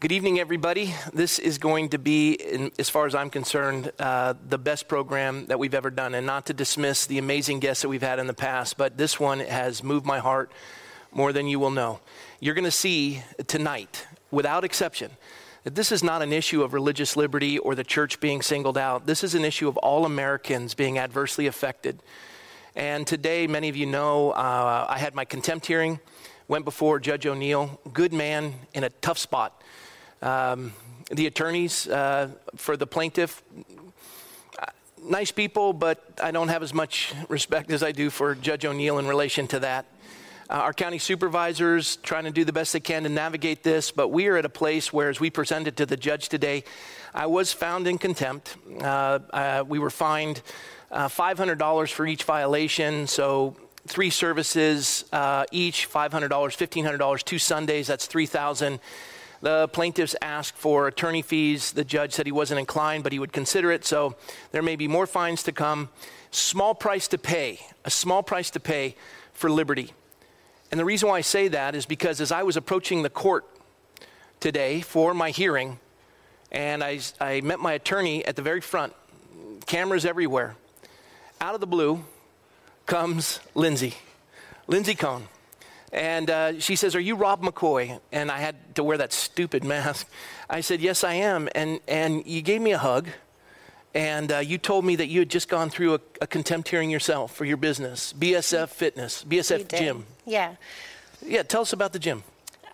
[0.00, 0.92] Good evening, everybody.
[1.14, 5.46] This is going to be, in, as far as I'm concerned, uh, the best program
[5.46, 6.14] that we've ever done.
[6.14, 9.18] And not to dismiss the amazing guests that we've had in the past, but this
[9.18, 10.52] one has moved my heart
[11.10, 12.00] more than you will know.
[12.40, 15.12] You're going to see tonight, without exception,
[15.62, 19.06] that this is not an issue of religious liberty or the church being singled out.
[19.06, 22.02] This is an issue of all Americans being adversely affected.
[22.74, 26.00] And today, many of you know, uh, I had my contempt hearing,
[26.48, 29.62] went before Judge O'Neill, good man in a tough spot.
[30.24, 30.72] Um,
[31.10, 33.42] the attorneys uh, for the plaintiff,
[34.58, 34.64] uh,
[35.02, 38.98] nice people, but I don't have as much respect as I do for Judge O'Neill
[38.98, 39.84] in relation to that.
[40.48, 44.08] Uh, our county supervisors trying to do the best they can to navigate this, but
[44.08, 46.64] we are at a place where, as we presented to the judge today,
[47.14, 48.56] I was found in contempt.
[48.80, 50.40] Uh, uh, we were fined
[50.90, 55.04] uh, $500 for each violation, so three services
[55.52, 58.80] each, $500, $1,500, two Sundays, that's 3000
[59.44, 61.72] the plaintiffs asked for attorney fees.
[61.72, 63.84] The judge said he wasn't inclined, but he would consider it.
[63.84, 64.16] So
[64.52, 65.90] there may be more fines to come.
[66.30, 68.96] Small price to pay, a small price to pay
[69.34, 69.92] for liberty.
[70.70, 73.44] And the reason why I say that is because as I was approaching the court
[74.40, 75.78] today for my hearing,
[76.50, 78.94] and I, I met my attorney at the very front,
[79.66, 80.56] cameras everywhere.
[81.42, 82.02] Out of the blue
[82.86, 83.92] comes Lindsay,
[84.68, 85.28] Lindsay Cohn.
[85.94, 88.00] And uh, she says, Are you Rob McCoy?
[88.10, 90.08] And I had to wear that stupid mask.
[90.50, 91.48] I said, Yes, I am.
[91.54, 93.08] And, and you gave me a hug.
[93.94, 96.90] And uh, you told me that you had just gone through a, a contempt hearing
[96.90, 100.04] yourself for your business, BSF Fitness, BSF Gym.
[100.26, 100.56] Yeah.
[101.24, 102.24] Yeah, tell us about the gym.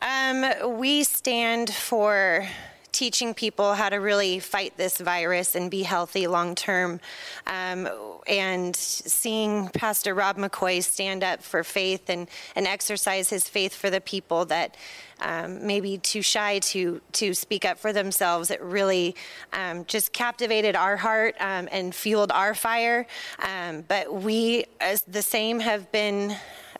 [0.00, 2.48] Um, we stand for
[2.92, 7.00] teaching people how to really fight this virus and be healthy long term.
[7.46, 7.88] Um,
[8.26, 13.90] and seeing Pastor Rob McCoy stand up for faith and, and exercise his faith for
[13.90, 14.76] the people that
[15.20, 18.50] um, maybe too shy to to speak up for themselves.
[18.50, 19.14] It really
[19.52, 23.06] um, just captivated our heart um, and fueled our fire.
[23.38, 26.36] Um, but we, as the same, have been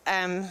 [0.07, 0.47] um,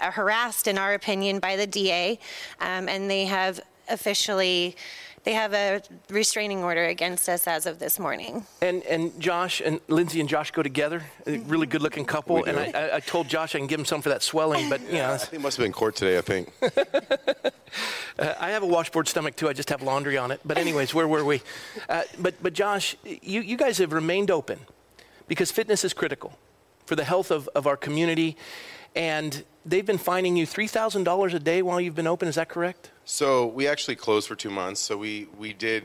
[0.00, 2.18] harassed, in our opinion, by the DA,
[2.60, 4.76] um, and they have officially
[5.24, 5.80] they have a
[6.10, 8.46] restraining order against us as of this morning.
[8.60, 12.44] And and Josh and Lindsay and Josh go together, a really good looking couple.
[12.44, 14.98] And I, I, told Josh I can give him some for that swelling, but you
[14.98, 15.18] know.
[15.30, 16.52] He must have been court today, I think.
[16.62, 19.48] uh, I have a washboard stomach too.
[19.48, 20.40] I just have laundry on it.
[20.44, 21.40] But anyways, where were we?
[21.88, 24.60] Uh, but but Josh, you you guys have remained open
[25.26, 26.38] because fitness is critical
[26.84, 28.36] for the health of, of our community.
[28.94, 32.28] And they've been fining you $3,000 a day while you've been open.
[32.28, 32.90] Is that correct?
[33.04, 34.80] So we actually closed for two months.
[34.80, 35.84] So we, we did,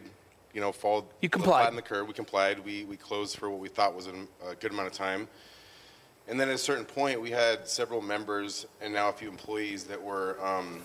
[0.53, 1.69] you know, fall you complied.
[1.69, 2.07] in the curve.
[2.07, 2.63] We complied.
[2.63, 4.13] We, we closed for what we thought was a,
[4.47, 5.27] a good amount of time.
[6.27, 9.85] And then at a certain point, we had several members and now a few employees
[9.85, 10.81] that were, um,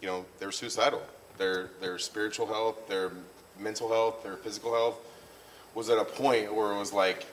[0.00, 1.02] you know, they were suicidal.
[1.36, 3.10] Their, their spiritual health, their
[3.58, 4.98] mental health, their physical health
[5.74, 7.26] was at a point where it was like,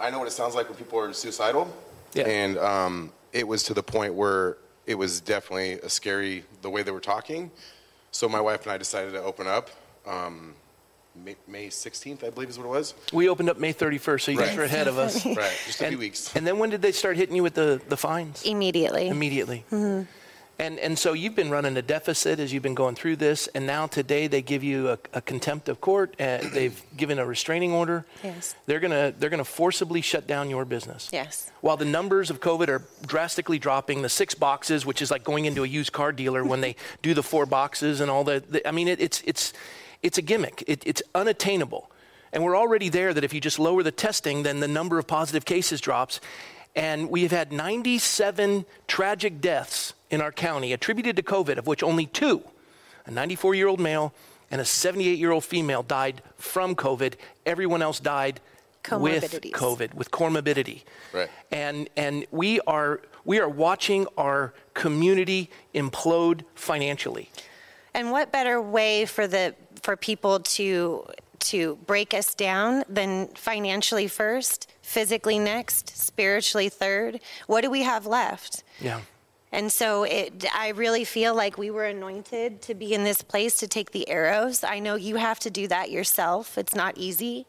[0.00, 1.72] I know what it sounds like when people are suicidal.
[2.12, 2.26] Yeah.
[2.26, 4.56] And um, it was to the point where
[4.86, 7.50] it was definitely a scary the way they were talking.
[8.12, 9.70] So my wife and I decided to open up.
[10.06, 10.54] Um,
[11.16, 12.94] May, May 16th, I believe is what it was.
[13.12, 15.24] We opened up May 31st, so you guys were ahead of us.
[15.26, 15.36] Right,
[15.66, 16.34] just a and, few weeks.
[16.34, 18.42] And then when did they start hitting you with the, the fines?
[18.44, 19.08] Immediately.
[19.08, 19.64] Immediately.
[19.70, 20.10] Mm-hmm.
[20.58, 23.66] And, and so you've been running a deficit as you've been going through this, and
[23.66, 26.14] now today they give you a, a contempt of court.
[26.18, 28.06] And they've given a restraining order.
[28.22, 28.54] Yes.
[28.66, 31.10] They're gonna they're gonna forcibly shut down your business.
[31.12, 31.50] Yes.
[31.60, 35.46] While the numbers of COVID are drastically dropping, the six boxes, which is like going
[35.46, 38.66] into a used car dealer when they do the four boxes and all the, the
[38.66, 39.52] I mean, it, it's it's
[40.02, 40.62] it's a gimmick.
[40.68, 41.90] It, it's unattainable.
[42.32, 45.06] And we're already there that if you just lower the testing, then the number of
[45.06, 46.20] positive cases drops.
[46.76, 51.82] And we have had 97 tragic deaths in our county attributed to COVID, of which
[51.82, 52.42] only two,
[53.06, 54.12] a 94 year old male
[54.50, 57.14] and a 78 year old female, died from COVID.
[57.46, 58.40] Everyone else died
[58.90, 60.82] with COVID, with comorbidity.
[61.12, 61.30] Right.
[61.50, 67.30] And, and we, are, we are watching our community implode financially.
[67.94, 71.06] And what better way for, the, for people to,
[71.40, 74.68] to break us down than financially first?
[74.84, 77.18] physically next, spiritually third.
[77.46, 78.62] What do we have left?
[78.80, 79.00] Yeah.
[79.54, 83.54] And so it, I really feel like we were anointed to be in this place
[83.58, 84.64] to take the arrows.
[84.64, 86.58] I know you have to do that yourself.
[86.58, 87.46] It's not easy.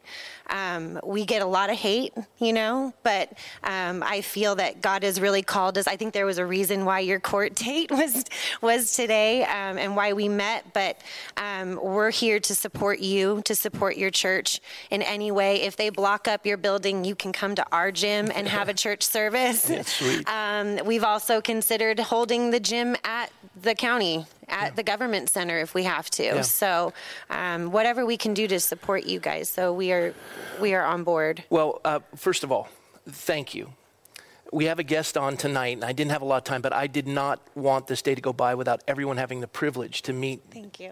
[0.48, 3.32] Um, we get a lot of hate, you know, but
[3.64, 5.88] um, I feel that God has really called us.
[5.88, 8.24] I think there was a reason why your court date was
[8.62, 10.72] was today um, and why we met.
[10.72, 11.00] But
[11.36, 14.60] um, we're here to support you, to support your church
[14.90, 15.62] in any way.
[15.62, 18.74] If they block up your building, you can come to our gym and have a
[18.86, 19.68] church service.
[20.26, 24.70] Um, we've also considered considered holding the gym at the county, at yeah.
[24.70, 26.22] the government center if we have to.
[26.22, 26.40] Yeah.
[26.42, 26.92] So,
[27.30, 29.48] um, whatever we can do to support you guys.
[29.48, 30.14] So we are
[30.60, 31.44] we are on board.
[31.50, 32.68] Well, uh, first of all,
[33.08, 33.72] thank you.
[34.52, 36.72] We have a guest on tonight, and I didn't have a lot of time, but
[36.72, 40.12] I did not want this day to go by without everyone having the privilege to
[40.12, 40.40] meet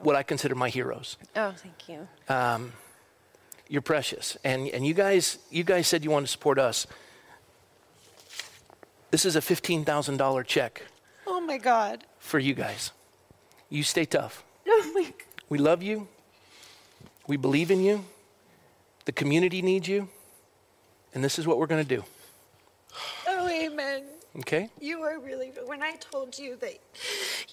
[0.03, 1.17] what I consider my heroes.
[1.37, 2.09] Oh, thank you.
[2.29, 2.73] Um,
[3.69, 6.87] you're precious, and and you guys you guys said you want to support us.
[9.11, 10.83] This is a $15,000 check.
[11.45, 12.05] Oh my God.
[12.21, 12.91] For you guys.
[13.69, 14.43] You stay tough.
[14.67, 15.07] Oh.
[15.51, 16.09] We love you.
[17.29, 18.07] We believe in you.
[19.05, 20.09] The community needs you.
[21.13, 22.03] And this is what we're going to do.
[23.29, 24.05] Oh, amen.
[24.39, 24.71] Okay?
[24.81, 26.79] You are really when I told you that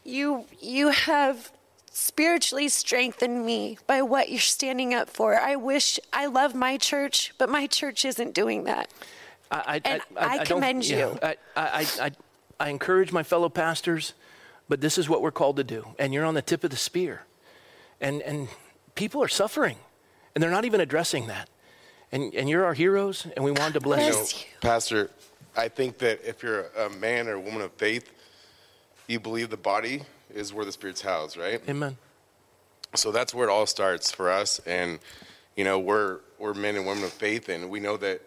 [0.05, 1.51] you you have
[1.91, 5.35] spiritually strengthened me by what you're standing up for.
[5.35, 8.89] I wish I love my church, but my church isn't doing that.
[9.51, 11.19] I, I, I, I commend you.
[11.21, 12.11] I, I,
[12.61, 14.13] I encourage my fellow pastors,
[14.69, 15.95] but this is what we're called to do.
[15.97, 17.23] And you're on the tip of the spear.
[17.99, 18.49] And, and
[18.93, 19.77] people are suffering,
[20.35, 21.49] and they're not even addressing that.
[22.11, 24.39] And, and you're our heroes, and we wanted to bless, you.
[24.41, 24.45] you.
[24.61, 25.09] Pastor,
[25.57, 28.13] I think that if you're a man or a woman of faith,
[29.07, 31.61] you believe the body is where the spirit's housed, right?
[31.67, 31.97] Amen.
[32.93, 34.59] So that's where it all starts for us.
[34.67, 34.99] And,
[35.55, 38.21] you know, we're, we're men and women of faith, and we know that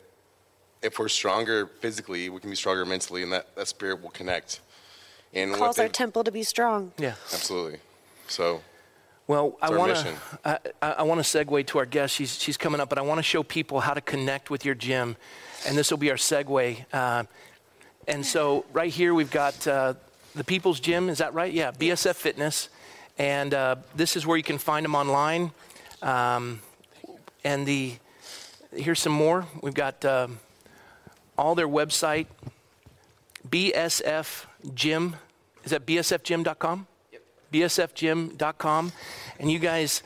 [0.84, 4.60] if we're stronger physically, we can be stronger mentally, and that, that spirit will connect.
[5.32, 6.92] And calls our temple to be strong.
[6.98, 7.80] Yeah, absolutely.
[8.28, 8.60] So,
[9.26, 12.14] well, I want to I, I want to segue to our guest.
[12.14, 14.76] She's she's coming up, but I want to show people how to connect with your
[14.76, 15.16] gym,
[15.66, 16.84] and this will be our segue.
[16.92, 17.24] Uh,
[18.06, 19.94] and so, right here, we've got uh,
[20.34, 21.08] the People's Gym.
[21.08, 21.52] Is that right?
[21.52, 22.68] Yeah, BSF Fitness,
[23.18, 25.50] and uh, this is where you can find them online.
[26.02, 26.60] Um,
[27.42, 27.94] and the
[28.72, 29.46] here's some more.
[29.62, 30.04] We've got.
[30.04, 30.38] Um,
[31.36, 32.26] all their website,
[33.48, 35.16] BSF Gym.
[35.64, 36.86] Is that bsfgym.com?
[37.12, 37.22] Yep.
[37.52, 38.92] bsfgym.com.
[39.38, 40.02] And you guys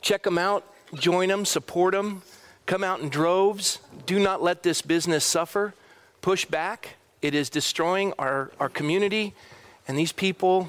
[0.00, 0.64] check them out,
[0.94, 2.22] join them, support them,
[2.66, 3.80] come out in droves.
[4.06, 5.74] Do not let this business suffer.
[6.20, 6.96] Push back.
[7.20, 9.34] It is destroying our, our community,
[9.88, 10.68] and these people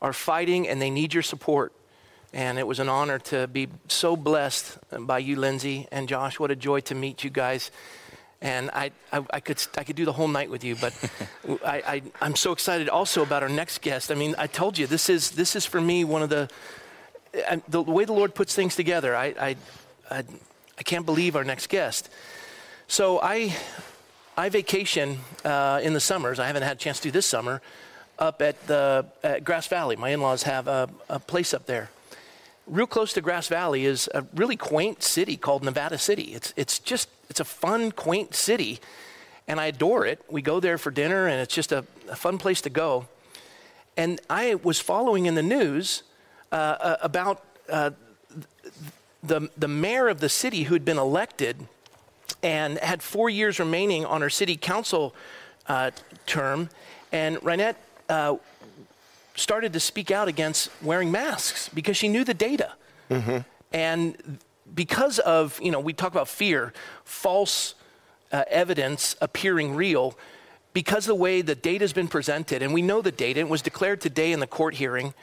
[0.00, 1.72] are fighting and they need your support.
[2.32, 6.40] And it was an honor to be so blessed by you, Lindsay and Josh.
[6.40, 7.70] What a joy to meet you guys
[8.42, 10.92] and I, I, I, could, I could do the whole night with you, but
[11.64, 14.10] I, I, am so excited also about our next guest.
[14.10, 16.50] I mean, I told you, this is, this is for me one of the,
[17.68, 19.14] the way the Lord puts things together.
[19.14, 19.56] I, I,
[20.10, 20.24] I,
[20.76, 22.10] I can't believe our next guest.
[22.88, 23.54] So I,
[24.36, 26.40] I vacation uh, in the summers.
[26.40, 27.62] I haven't had a chance to do this summer
[28.18, 29.96] up at the at Grass Valley.
[29.96, 31.90] My in-laws have a, a place up there
[32.66, 36.34] real close to Grass Valley is a really quaint city called Nevada City.
[36.34, 38.80] It's, it's just, it's a fun, quaint city,
[39.48, 40.20] and I adore it.
[40.30, 43.06] We go there for dinner, and it's just a, a fun place to go.
[43.96, 46.02] And I was following in the news
[46.50, 47.90] uh, uh about uh,
[49.22, 51.68] the, the mayor of the city who'd been elected
[52.42, 55.14] and had four years remaining on her city council
[55.68, 55.90] uh,
[56.26, 56.68] term.
[57.12, 57.76] And Reinette
[58.08, 58.36] uh,
[59.34, 62.72] started to speak out against wearing masks because she knew the data.
[63.10, 63.38] Mm-hmm.
[63.72, 64.38] And
[64.74, 66.72] because of, you know, we talk about fear,
[67.04, 67.74] false
[68.30, 70.18] uh, evidence appearing real,
[70.72, 73.48] because of the way the data has been presented, and we know the data, it
[73.48, 75.14] was declared today in the court hearing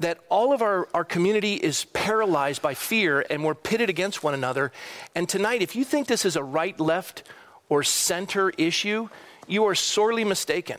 [0.00, 4.34] that all of our, our community is paralyzed by fear and we're pitted against one
[4.34, 4.72] another.
[5.14, 7.22] And tonight, if you think this is a right, left,
[7.68, 9.08] or center issue,
[9.46, 10.78] you are sorely mistaken.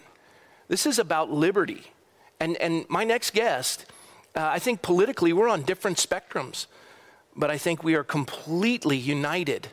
[0.67, 1.83] This is about liberty.
[2.39, 3.85] And, and my next guest,
[4.35, 6.65] uh, I think politically we're on different spectrums,
[7.35, 9.69] but I think we are completely united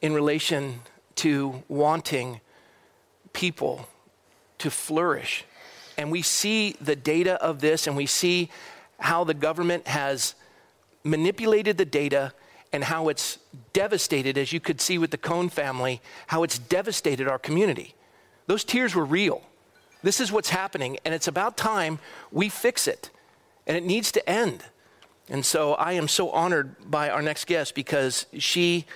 [0.00, 0.80] in relation
[1.16, 2.40] to wanting
[3.32, 3.88] people
[4.58, 5.44] to flourish.
[5.98, 8.50] And we see the data of this, and we see
[8.98, 10.34] how the government has
[11.04, 12.32] manipulated the data
[12.72, 13.38] and how it's
[13.72, 17.94] devastated, as you could see with the Cone family, how it's devastated our community.
[18.46, 19.42] Those tears were real.
[20.02, 21.98] This is what's happening, and it's about time
[22.32, 23.10] we fix it.
[23.66, 24.64] And it needs to end.
[25.28, 28.86] And so I am so honored by our next guest because she,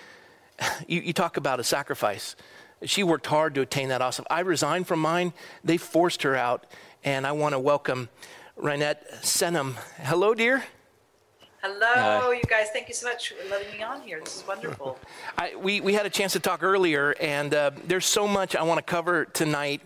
[0.88, 2.34] you, you talk about a sacrifice.
[2.82, 4.26] She worked hard to attain that awesome.
[4.28, 5.32] I resigned from mine,
[5.62, 6.66] they forced her out,
[7.04, 8.08] and I want to welcome
[8.56, 9.75] Reinette Senum.
[9.99, 10.64] Hello, dear.
[11.66, 12.68] Hello, uh, you guys.
[12.75, 14.21] Thank you so much for letting me on here.
[14.23, 14.99] This is wonderful.
[15.38, 18.62] I, we, we had a chance to talk earlier, and uh, there's so much I
[18.64, 19.80] want to cover tonight.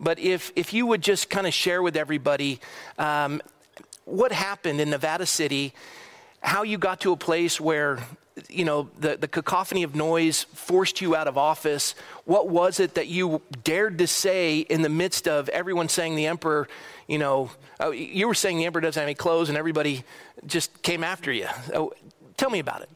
[0.00, 2.58] But if, if you would just kind of share with everybody
[2.98, 3.40] um,
[4.06, 5.72] what happened in Nevada City,
[6.40, 8.00] how you got to a place where
[8.48, 11.94] you know, the, the cacophony of noise forced you out of office.
[12.24, 16.26] What was it that you dared to say in the midst of everyone saying the
[16.26, 16.68] emperor,
[17.10, 17.50] you know,
[17.80, 20.04] oh, you were saying the emperor doesn't have any clothes and everybody
[20.46, 21.48] just came after you.
[21.74, 21.92] Oh,
[22.36, 22.88] tell me about it.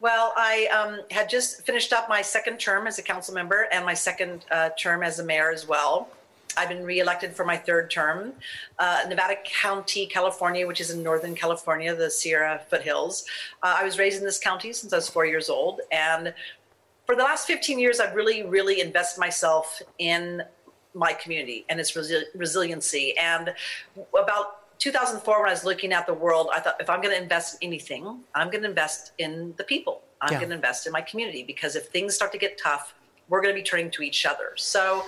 [0.00, 3.84] Well, I um, had just finished up my second term as a council member and
[3.84, 6.08] my second uh, term as a mayor as well.
[6.56, 8.32] I've been reelected for my third term.
[8.78, 13.26] Uh, Nevada County, California, which is in Northern California, the Sierra foothills.
[13.62, 15.82] Uh, I was raised in this county since I was four years old.
[15.92, 16.32] And
[17.04, 20.42] for the last 15 years, I've really, really invested myself in
[20.94, 23.14] my community and its resi- resiliency.
[23.18, 23.54] And
[24.18, 27.22] about 2004, when I was looking at the world, I thought if I'm going to
[27.22, 30.02] invest in anything, I'm going to invest in the people.
[30.20, 30.38] I'm yeah.
[30.38, 32.94] going to invest in my community because if things start to get tough,
[33.28, 34.52] we're going to be turning to each other.
[34.56, 35.04] So,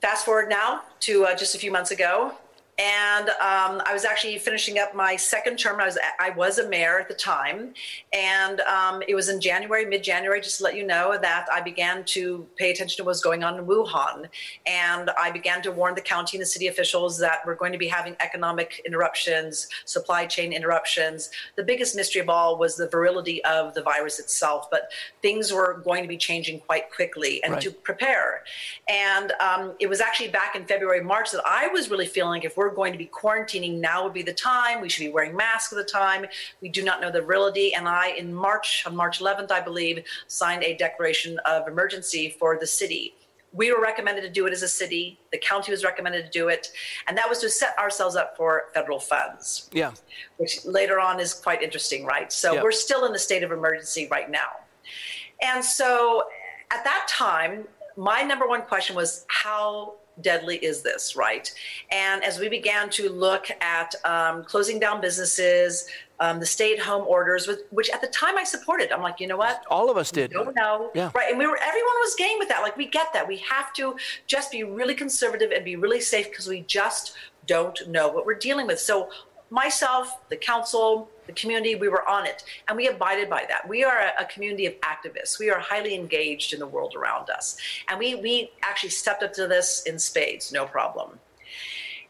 [0.00, 2.34] fast forward now to uh, just a few months ago,
[2.78, 5.80] and um, I was actually finishing up my second term.
[5.80, 7.72] I was I was a mayor at the time,
[8.12, 10.40] and um, it was in January, mid-January.
[10.40, 13.44] Just to let you know that I began to pay attention to what was going
[13.44, 14.26] on in Wuhan,
[14.66, 17.78] and I began to warn the county and the city officials that we're going to
[17.78, 21.30] be having economic interruptions, supply chain interruptions.
[21.54, 24.90] The biggest mystery of all was the virility of the virus itself, but
[25.22, 27.62] things were going to be changing quite quickly, and right.
[27.62, 28.42] to prepare.
[28.88, 32.56] And um, it was actually back in February, March that I was really feeling if
[32.56, 34.80] we're we're going to be quarantining, now would be the time.
[34.80, 36.24] We should be wearing masks at the time.
[36.60, 37.74] We do not know the virility.
[37.74, 42.58] And I, in March, on March 11th, I believe, signed a declaration of emergency for
[42.58, 43.14] the city.
[43.52, 45.20] We were recommended to do it as a city.
[45.30, 46.72] The county was recommended to do it.
[47.06, 49.70] And that was to set ourselves up for federal funds.
[49.72, 49.92] Yeah.
[50.38, 52.32] Which later on is quite interesting, right?
[52.32, 52.62] So yeah.
[52.62, 54.48] we're still in the state of emergency right now.
[55.40, 56.24] And so
[56.72, 61.52] at that time, my number one question was how deadly is this, right?
[61.90, 65.88] And as we began to look at um, closing down businesses,
[66.20, 69.64] um, the stay-at-home orders, which at the time I supported, I'm like, you know what?
[69.68, 70.30] All of us did.
[70.30, 71.10] Don't know, yeah.
[71.14, 71.30] right?
[71.30, 72.62] And we were, everyone was game with that.
[72.62, 73.26] Like, we get that.
[73.26, 77.14] We have to just be really conservative and be really safe because we just
[77.46, 78.78] don't know what we're dealing with.
[78.78, 79.10] So
[79.50, 83.68] myself, the council, the community, we were on it and we abided by that.
[83.68, 85.38] We are a, community of activists.
[85.38, 87.56] We are highly engaged in the world around us.
[87.88, 91.18] And we, we actually stepped up to this in spades, no problem.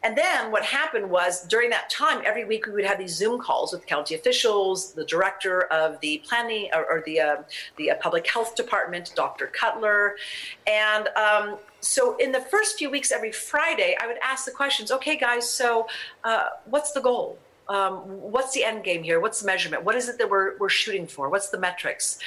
[0.05, 3.41] And then what happened was during that time, every week we would have these Zoom
[3.41, 7.37] calls with county officials, the director of the planning or, or the uh,
[7.77, 9.47] the uh, public health department, Dr.
[9.47, 10.15] Cutler,
[10.67, 14.91] and um, so in the first few weeks, every Friday, I would ask the questions.
[14.91, 15.87] Okay, guys, so
[16.23, 17.39] uh, what's the goal?
[17.67, 19.19] Um, what's the end game here?
[19.19, 19.83] What's the measurement?
[19.83, 21.29] What is it that we're, we're shooting for?
[21.29, 22.19] What's the metrics?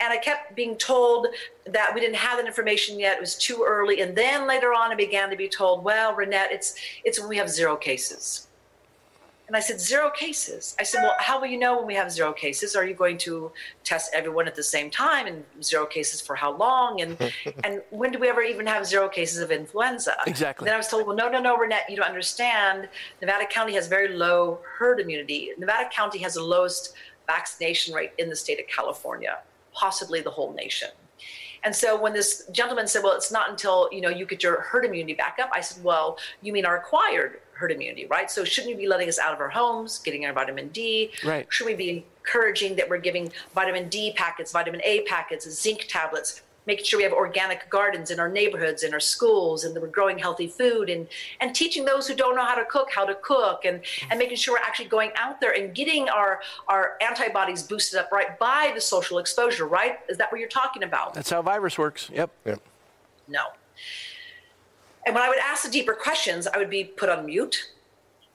[0.00, 1.28] And I kept being told
[1.66, 3.16] that we didn't have that information yet.
[3.16, 4.00] It was too early.
[4.00, 7.36] And then later on, I began to be told, well, Reinette, it's, it's when we
[7.36, 8.48] have zero cases.
[9.52, 10.74] And I said, zero cases.
[10.78, 12.74] I said, well, how will you know when we have zero cases?
[12.74, 13.52] Are you going to
[13.84, 17.02] test everyone at the same time and zero cases for how long?
[17.02, 17.18] And
[17.62, 20.16] and when do we ever even have zero cases of influenza?
[20.26, 20.64] Exactly.
[20.64, 22.88] then I was told, well, no, no, no, Reinette, you don't understand.
[23.20, 25.50] Nevada County has very low herd immunity.
[25.58, 26.94] Nevada County has the lowest
[27.26, 29.40] vaccination rate in the state of California,
[29.74, 30.88] possibly the whole nation.
[31.62, 34.62] And so when this gentleman said, well, it's not until, you know, you get your
[34.62, 38.28] herd immunity back up, I said, well, you mean our acquired herd immunity, right?
[38.28, 41.12] So shouldn't we be letting us out of our homes, getting our vitamin D?
[41.24, 41.46] Right.
[41.48, 46.42] Should we be encouraging that we're giving vitamin D packets, vitamin A packets, zinc tablets,
[46.66, 49.86] making sure we have organic gardens in our neighborhoods, in our schools, and that we're
[49.86, 51.06] growing healthy food, and
[51.40, 54.36] and teaching those who don't know how to cook how to cook, and and making
[54.36, 58.72] sure we're actually going out there and getting our our antibodies boosted up right by
[58.74, 60.00] the social exposure, right?
[60.08, 61.14] Is that what you're talking about?
[61.14, 62.10] That's how virus works.
[62.12, 62.30] Yep.
[62.44, 62.60] Yep.
[63.28, 63.44] No.
[65.06, 67.70] And when I would ask the deeper questions, I would be put on mute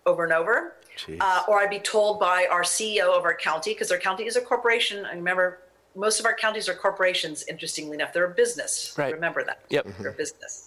[0.05, 0.73] over and over.
[1.21, 4.35] Uh, or I'd be told by our CEO of our county, because our county is
[4.35, 5.05] a corporation.
[5.05, 5.59] I remember
[5.95, 8.13] most of our counties are corporations, interestingly enough.
[8.13, 8.95] They're a business.
[8.97, 9.13] Right.
[9.13, 9.61] Remember that.
[9.69, 9.87] Yep.
[9.99, 10.66] They're a business.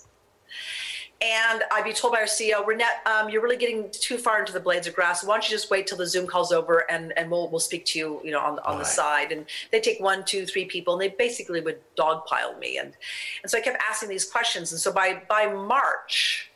[1.22, 4.54] And I'd be told by our CEO, Reinette, um, you're really getting too far into
[4.54, 5.22] the blades of grass.
[5.22, 7.84] Why don't you just wait till the Zoom call's over and, and we'll, we'll speak
[7.86, 9.30] to you, you know, on, on the side.
[9.30, 12.78] And they take one, two, three people and they basically would dogpile me.
[12.78, 12.94] And,
[13.42, 14.72] and so I kept asking these questions.
[14.72, 16.50] And so by, by March,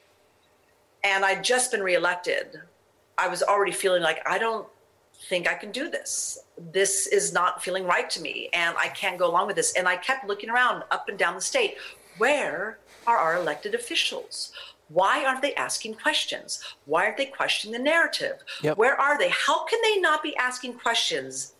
[1.02, 2.62] and I'd just been reelected,
[3.18, 4.66] I was already feeling like, I don't
[5.28, 6.38] think I can do this.
[6.72, 8.48] This is not feeling right to me.
[8.54, 9.74] And I can't go along with this.
[9.74, 11.76] And I kept looking around up and down the state.
[12.16, 14.52] Where are our elected officials?
[14.88, 16.62] Why aren't they asking questions?
[16.84, 18.36] Why aren't they questioning the narrative?
[18.62, 18.76] Yep.
[18.76, 19.30] Where are they?
[19.30, 21.54] How can they not be asking questions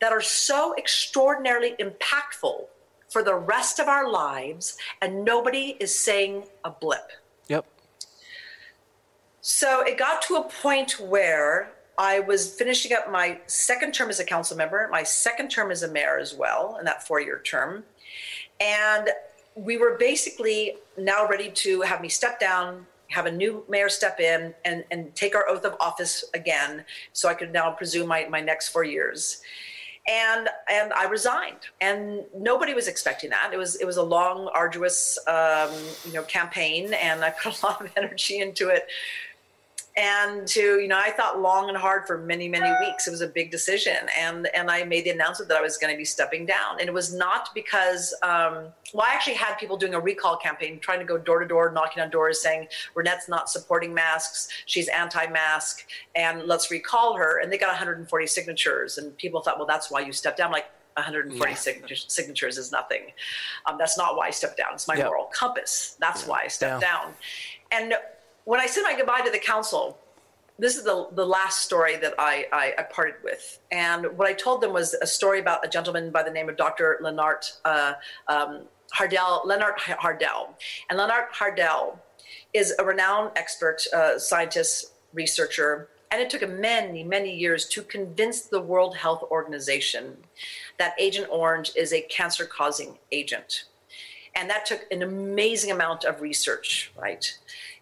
[0.00, 2.66] that are so extraordinarily impactful
[3.08, 7.12] for the rest of our lives and nobody is saying a blip?
[7.48, 7.66] Yep.
[9.40, 14.20] So it got to a point where I was finishing up my second term as
[14.20, 17.40] a council member, my second term as a mayor as well, in that four year
[17.40, 17.84] term.
[18.60, 19.10] And
[19.54, 24.18] we were basically now ready to have me step down, have a new mayor step
[24.20, 28.26] in, and, and take our oath of office again so I could now presume my,
[28.28, 29.42] my next four years.
[30.06, 33.54] And and I resigned, and nobody was expecting that.
[33.54, 35.70] It was it was a long, arduous, um,
[36.04, 38.86] you know, campaign, and I put a lot of energy into it
[39.96, 43.20] and to you know i thought long and hard for many many weeks it was
[43.20, 46.04] a big decision and and i made the announcement that i was going to be
[46.04, 50.00] stepping down and it was not because um, well i actually had people doing a
[50.00, 53.94] recall campaign trying to go door to door knocking on doors saying reinette's not supporting
[53.94, 55.86] masks she's anti-mask
[56.16, 60.00] and let's recall her and they got 140 signatures and people thought well that's why
[60.00, 61.56] you stepped down like 140 yeah.
[61.56, 63.10] signatures, signatures is nothing.
[63.66, 64.74] Um, that's not why I stepped down.
[64.74, 65.06] It's my yep.
[65.06, 65.96] moral compass.
[65.98, 66.28] That's yeah.
[66.28, 66.88] why I stepped yeah.
[66.88, 67.12] down.
[67.72, 67.94] And
[68.44, 69.98] when I said my goodbye to the council,
[70.58, 73.58] this is the, the last story that I, I, I, parted with.
[73.72, 76.56] And what I told them was a story about a gentleman by the name of
[76.56, 76.98] Dr.
[77.00, 77.94] Leonard uh,
[78.28, 80.54] um, Hardell, Leonard Hardell.
[80.88, 82.00] And Leonard Hardell
[82.52, 87.82] is a renowned expert, uh, scientist, researcher, and it took him many, many years to
[87.82, 90.18] convince the World Health Organization
[90.78, 93.64] that Agent Orange is a cancer causing agent.
[94.36, 97.36] And that took an amazing amount of research, right?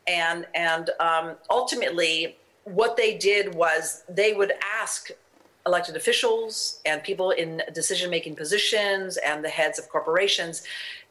[0.07, 5.11] And and um, ultimately what they did was they would ask
[5.67, 10.65] elected officials and people in decision making positions and the heads of corporations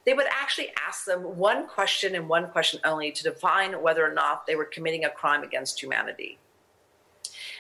[0.06, 4.14] they would actually ask them one question and one question only to define whether or
[4.14, 6.40] not they were committing a crime against humanity.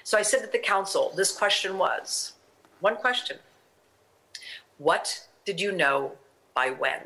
[0.03, 2.33] So i said to the council this question was
[2.79, 3.37] one question.
[4.79, 6.13] What did you know
[6.55, 7.01] by when?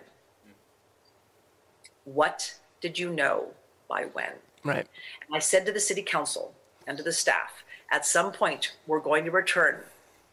[2.05, 3.51] What did you know
[3.87, 4.31] by when.
[4.63, 4.87] Right.
[5.27, 6.53] And I said to the city council
[6.87, 9.83] and to the staff, at some point, we're going to return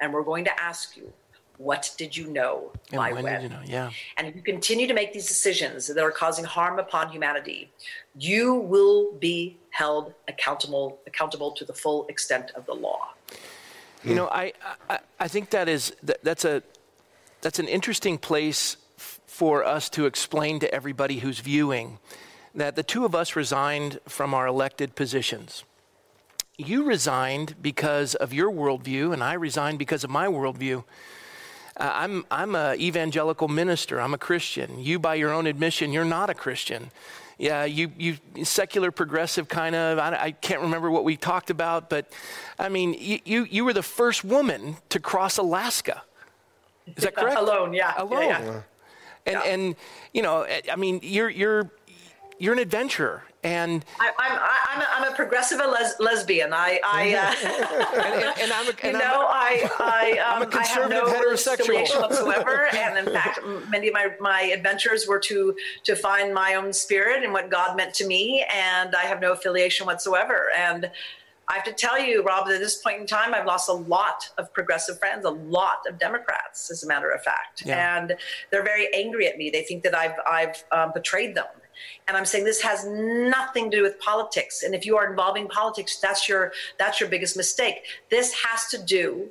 [0.01, 1.13] and we're going to ask you,
[1.59, 3.25] what did you know and by when?
[3.25, 3.43] when?
[3.43, 3.63] Did you know?
[3.65, 3.91] Yeah.
[4.17, 7.71] And if you continue to make these decisions that are causing harm upon humanity,
[8.19, 13.11] you will be held accountable accountable to the full extent of the law.
[14.05, 14.53] You know, I,
[14.91, 16.63] I, I think that is that, that's a
[17.41, 21.99] that's an interesting place f- for us to explain to everybody who's viewing
[22.55, 25.65] that the two of us resigned from our elected positions.
[26.59, 30.85] You resigned because of your worldview, and I resigned because of my worldview.
[31.77, 34.01] Uh, I'm, I'm an evangelical minister.
[34.01, 34.79] I'm a Christian.
[34.79, 36.91] You, by your own admission, you're not a Christian.
[37.39, 39.99] Yeah, you, you secular progressive kind of.
[39.99, 42.13] I, I can't remember what we talked about, but
[42.59, 46.03] I mean, you, you, you were the first woman to cross Alaska.
[46.87, 47.39] Is that correct?
[47.39, 47.95] Alone, yeah.
[47.97, 48.23] Alone.
[48.23, 48.63] Yeah, yeah.
[49.25, 49.43] And, yeah.
[49.53, 49.77] and,
[50.13, 51.71] you know, I mean, you're, you're,
[52.43, 53.23] you're an adventurer.
[53.45, 56.53] And I, am I'm, I'm, I'm a progressive les- lesbian.
[56.53, 60.43] I, I uh, and, and, and, I'm a, and you know, I, I, um, I'm
[60.43, 62.67] a conservative I have no heterosexual whatsoever.
[62.75, 63.39] and in fact,
[63.71, 67.77] many of my, my adventures were to to find my own spirit and what God
[67.77, 70.47] meant to me, and I have no affiliation whatsoever.
[70.57, 70.91] And
[71.49, 74.29] I have to tell you, Rob, at this point in time, I've lost a lot
[74.39, 77.99] of progressive friends, a lot of Democrats, as a matter of fact, yeah.
[77.99, 78.17] and
[78.51, 79.49] they're very angry at me.
[79.51, 81.47] They think that I've I've um, betrayed them
[82.09, 84.63] and i'm saying this has nothing to do with politics.
[84.63, 87.77] And if you are involving politics that's your that's your biggest mistake.
[88.11, 89.29] This has to do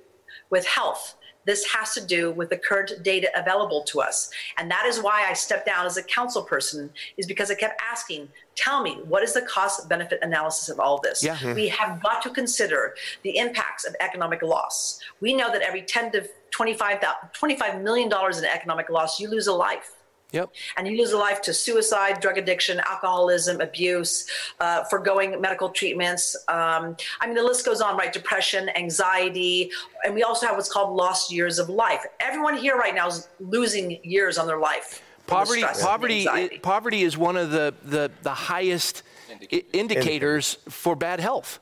[0.50, 1.16] with health.
[1.44, 4.30] This has to do with the current data available to us.
[4.58, 7.82] And that is why i stepped down as a council person is because i kept
[7.82, 11.24] asking tell me what is the cost benefit analysis of all this?
[11.24, 11.38] Yeah.
[11.38, 11.54] Hmm.
[11.54, 15.00] we have got to consider the impacts of economic loss.
[15.20, 19.54] We know that every 10 to 25, $25 million in economic loss you lose a
[19.54, 20.01] life
[20.32, 20.52] Yep.
[20.78, 24.26] And you lose a life to suicide, drug addiction, alcoholism, abuse,
[24.60, 26.36] uh, foregoing medical treatments.
[26.48, 28.13] Um, I mean, the list goes on, right?
[28.13, 29.72] Depression, anxiety,
[30.06, 32.06] and we also have what's called lost years of life.
[32.20, 35.02] Everyone here right now is losing years on their life.
[35.28, 39.04] Poverty, poverty, poverty is one of the the, the highest
[39.72, 41.60] indicators for bad health.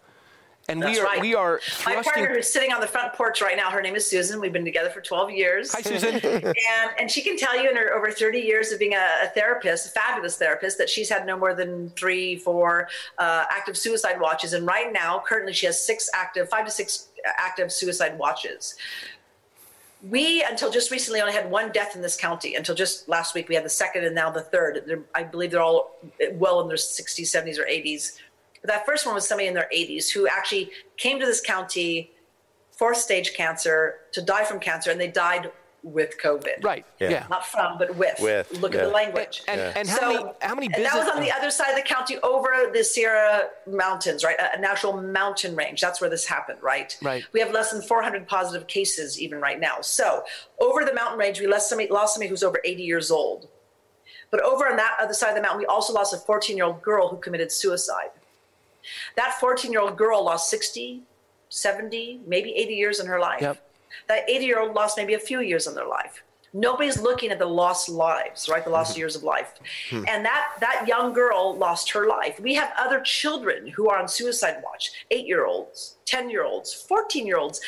[0.70, 1.22] And That's we are right.
[1.22, 1.60] we are.
[1.86, 3.72] My partner is sitting on the front porch right now.
[3.72, 4.40] Her name is Susan.
[4.40, 5.74] We've been together for 12 years.
[5.74, 6.16] Hi, Susan.
[6.24, 6.56] and
[7.00, 9.88] and she can tell you in her over 30 years of being a, a therapist,
[9.88, 14.54] a fabulous therapist, that she's had no more than three, four uh, active suicide watches.
[14.54, 18.76] And right now, currently, she has six active, five to six active suicide watches
[20.08, 23.50] we until just recently only had one death in this county until just last week
[23.50, 25.98] we had the second and now the third they're, i believe they're all
[26.34, 28.18] well in their 60s 70s or 80s
[28.64, 32.12] that first one was somebody in their 80s who actually came to this county
[32.72, 35.52] fourth stage cancer to die from cancer and they died
[35.84, 36.64] with COVID.
[36.64, 36.86] Right.
[37.00, 37.10] Yeah.
[37.10, 37.28] yeah.
[37.30, 38.20] Not from, but with.
[38.20, 38.52] With.
[38.60, 38.82] Look yeah.
[38.82, 39.44] at the language.
[39.48, 41.52] And, and, and how so, many how many business, And that was on the other
[41.52, 44.38] side of the county over the Sierra Mountains, right?
[44.40, 45.82] A, a natural mountain range.
[45.82, 46.98] That's where this happened, right?
[47.02, 47.24] Right.
[47.34, 49.82] We have less than 400 positive cases even right now.
[49.82, 50.24] So
[50.60, 53.50] over the mountain range, we lost somebody, lost somebody who's over 80 years old.
[54.32, 56.66] But over on that other side of the mountain, we also lost a 14 year
[56.66, 58.10] old girl who committed suicide.
[59.16, 61.04] That 14 year old girl lost 60,
[61.50, 63.42] 70, maybe 80 years in her life.
[63.42, 63.66] Yep.
[64.08, 66.24] That 80 year old lost maybe a few years in their life.
[66.52, 68.64] Nobody's looking at the lost lives, right?
[68.64, 69.00] The lost mm-hmm.
[69.00, 69.54] years of life.
[69.92, 70.04] Hmm.
[70.08, 72.40] And that, that young girl lost her life.
[72.40, 76.74] We have other children who are on suicide watch eight year olds, 10 year olds,
[76.74, 77.62] 14 year olds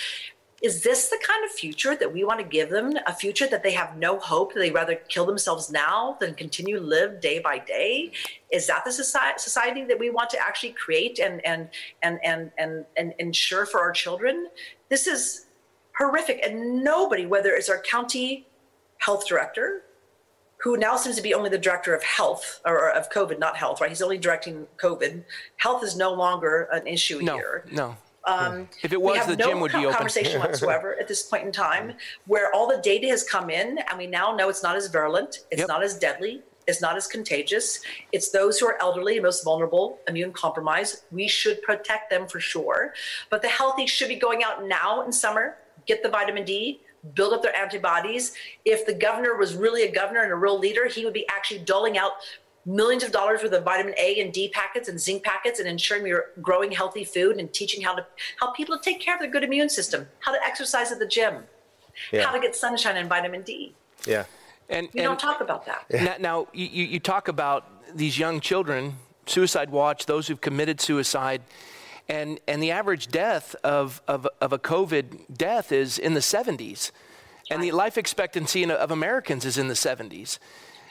[0.62, 3.64] is this the kind of future that we want to give them a future that
[3.64, 7.40] they have no hope that they rather kill themselves now than continue to live day
[7.40, 8.12] by day?
[8.52, 11.70] Is that the society that we want to actually create and and
[12.04, 14.50] and and and, and ensure for our children?
[14.90, 15.48] This is
[15.98, 18.48] horrific and nobody whether it's our county
[19.00, 19.84] health director
[20.58, 23.82] who now seems to be only the director of health or of covid not health
[23.82, 23.90] right?
[23.90, 25.24] He's only directing covid.
[25.58, 27.66] Health is no longer an issue no, here.
[27.72, 29.94] no um, if it was, the no gym would be open.
[29.94, 31.94] conversation whatsoever at this point in time,
[32.28, 35.40] where all the data has come in, and we now know it's not as virulent,
[35.50, 35.68] it's yep.
[35.68, 37.82] not as deadly, it's not as contagious.
[38.12, 41.04] It's those who are elderly, most vulnerable, immune compromised.
[41.12, 42.94] We should protect them for sure.
[43.30, 46.82] But the healthy should be going out now in summer, get the vitamin D,
[47.16, 48.34] build up their antibodies.
[48.64, 51.60] If the governor was really a governor and a real leader, he would be actually
[51.60, 52.12] doling out
[52.66, 56.04] millions of dollars worth of vitamin A and D packets and zinc packets and ensuring
[56.04, 58.06] we are growing healthy food and teaching how to
[58.40, 61.08] help people to take care of their good immune system, how to exercise at the
[61.08, 61.44] gym,
[62.12, 62.26] yeah.
[62.26, 63.74] how to get sunshine and vitamin D.
[64.06, 64.26] Yeah.
[64.70, 65.86] And we and don't talk about that.
[65.92, 68.96] Now, now you, you talk about these young children,
[69.26, 71.42] suicide watch, those who've committed suicide,
[72.08, 76.92] and, and the average death of, of, of a COVID death is in the 70s.
[77.50, 80.40] And the life expectancy of Americans is in the 70s.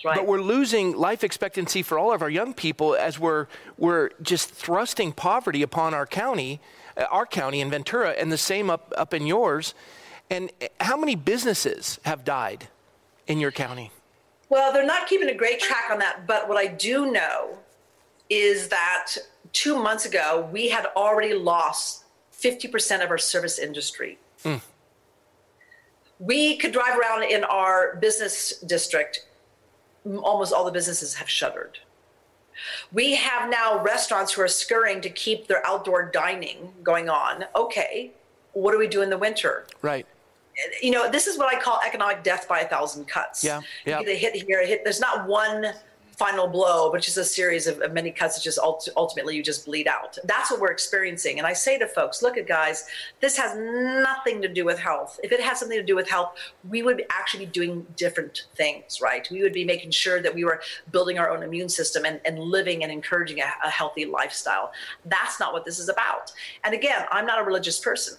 [0.05, 0.17] Right.
[0.17, 4.51] But we're losing life expectancy for all of our young people as we're, we're just
[4.51, 6.61] thrusting poverty upon our county,
[6.97, 9.75] uh, our county in Ventura, and the same up, up in yours.
[10.31, 12.69] And uh, how many businesses have died
[13.27, 13.91] in your county?
[14.49, 16.27] Well, they're not keeping a great track on that.
[16.27, 17.59] But what I do know
[18.29, 19.13] is that
[19.53, 24.19] two months ago, we had already lost 50% of our service industry.
[24.45, 24.61] Mm.
[26.19, 29.27] We could drive around in our business district
[30.07, 31.79] almost all the businesses have shuttered.
[32.93, 37.45] We have now restaurants who are scurrying to keep their outdoor dining going on.
[37.57, 38.13] Okay,
[38.53, 39.67] what do we do in the winter?
[39.83, 40.07] Right.
[40.83, 43.43] You know, this is what I call economic death by a thousand cuts.
[43.43, 43.61] Yeah.
[43.87, 44.03] Yeah.
[44.03, 44.85] They hit here, hit.
[44.85, 45.73] There's not one
[46.21, 48.59] final blow, which is a series of, of many cuts that just
[48.95, 50.19] ultimately you just bleed out.
[50.25, 51.39] That's what we're experiencing.
[51.39, 52.85] And I say to folks, look at guys,
[53.21, 55.19] this has nothing to do with health.
[55.25, 56.35] If it had something to do with health,
[56.69, 59.27] we would actually be doing different things, right?
[59.31, 60.61] We would be making sure that we were
[60.93, 64.73] building our own immune system and, and living and encouraging a, a healthy lifestyle.
[65.07, 66.33] That's not what this is about.
[66.65, 68.19] And again, I'm not a religious person,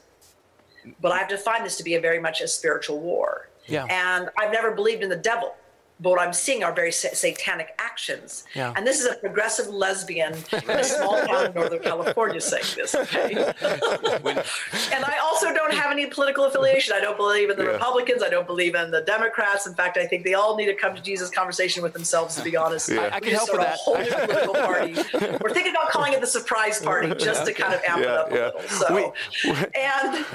[1.02, 3.50] but I've defined this to be a very much a spiritual war.
[3.68, 3.86] Yeah.
[3.86, 5.61] And I've never believed in the devil but
[6.02, 8.46] what I'm seeing are very satanic actions.
[8.56, 8.74] Yeah.
[8.76, 12.96] And this is a progressive lesbian in a small town in Northern California saying this,
[12.96, 13.36] okay?
[13.62, 16.96] and I also don't have any political affiliation.
[16.96, 17.72] I don't believe in the yeah.
[17.72, 18.24] Republicans.
[18.24, 19.68] I don't believe in the Democrats.
[19.68, 22.44] In fact, I think they all need to come to Jesus conversation with themselves, to
[22.44, 22.90] be honest.
[22.90, 23.02] Yeah.
[23.02, 23.76] I, I can help with that.
[23.76, 24.94] A whole new political party.
[25.40, 28.18] We're thinking about calling it the surprise party just to kind of amp yeah, it
[28.18, 29.14] up a little.
[29.44, 30.26] So, and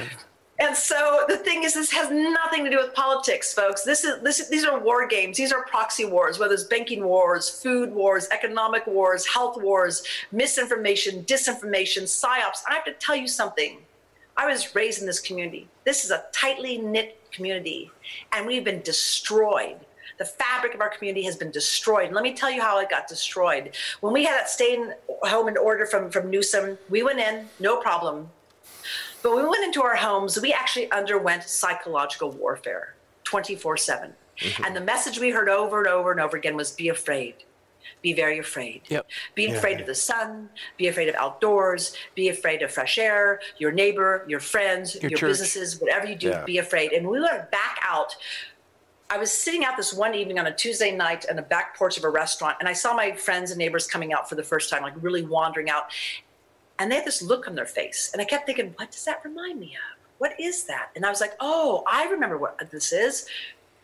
[0.59, 3.83] and so the thing is, this has nothing to do with politics, folks.
[3.83, 5.37] This is this, these are war games.
[5.37, 11.25] These are proxy wars, whether it's banking wars, food wars, economic wars, health wars, misinformation,
[11.25, 12.63] disinformation, psyops.
[12.69, 13.79] I have to tell you something.
[14.39, 15.69] I was raised in this community.
[15.85, 17.91] This is a tightly knit community,
[18.33, 19.77] and we've been destroyed.
[20.19, 22.07] The fabric of our community has been destroyed.
[22.07, 23.77] And let me tell you how it got destroyed.
[24.01, 24.83] When we had that stay
[25.23, 28.31] home in order from, from Newsom, we went in, no problem
[29.27, 34.13] but when we went into our homes, we actually underwent psychological warfare 24 7.
[34.39, 34.65] Mm-hmm.
[34.65, 37.35] And the message we heard over and over and over again was be afraid.
[38.03, 38.83] Be very afraid.
[38.89, 39.09] Yep.
[39.35, 39.55] Be yeah.
[39.55, 40.49] afraid of the sun.
[40.77, 41.97] Be afraid of outdoors.
[42.15, 46.29] Be afraid of fresh air, your neighbor, your friends, your, your businesses, whatever you do,
[46.29, 46.45] yeah.
[46.45, 46.93] be afraid.
[46.93, 48.15] And we went back out
[49.09, 51.97] I was sitting out this one evening on a Tuesday night on the back porch
[51.97, 54.69] of a restaurant, and I saw my friends and neighbors coming out for the first
[54.69, 55.93] time, like really wandering out
[56.79, 58.11] and they had this look on their face.
[58.13, 60.03] And I kept thinking, what does that remind me of?
[60.19, 60.91] What is that?
[60.97, 63.27] And I was like, oh, I remember what this is.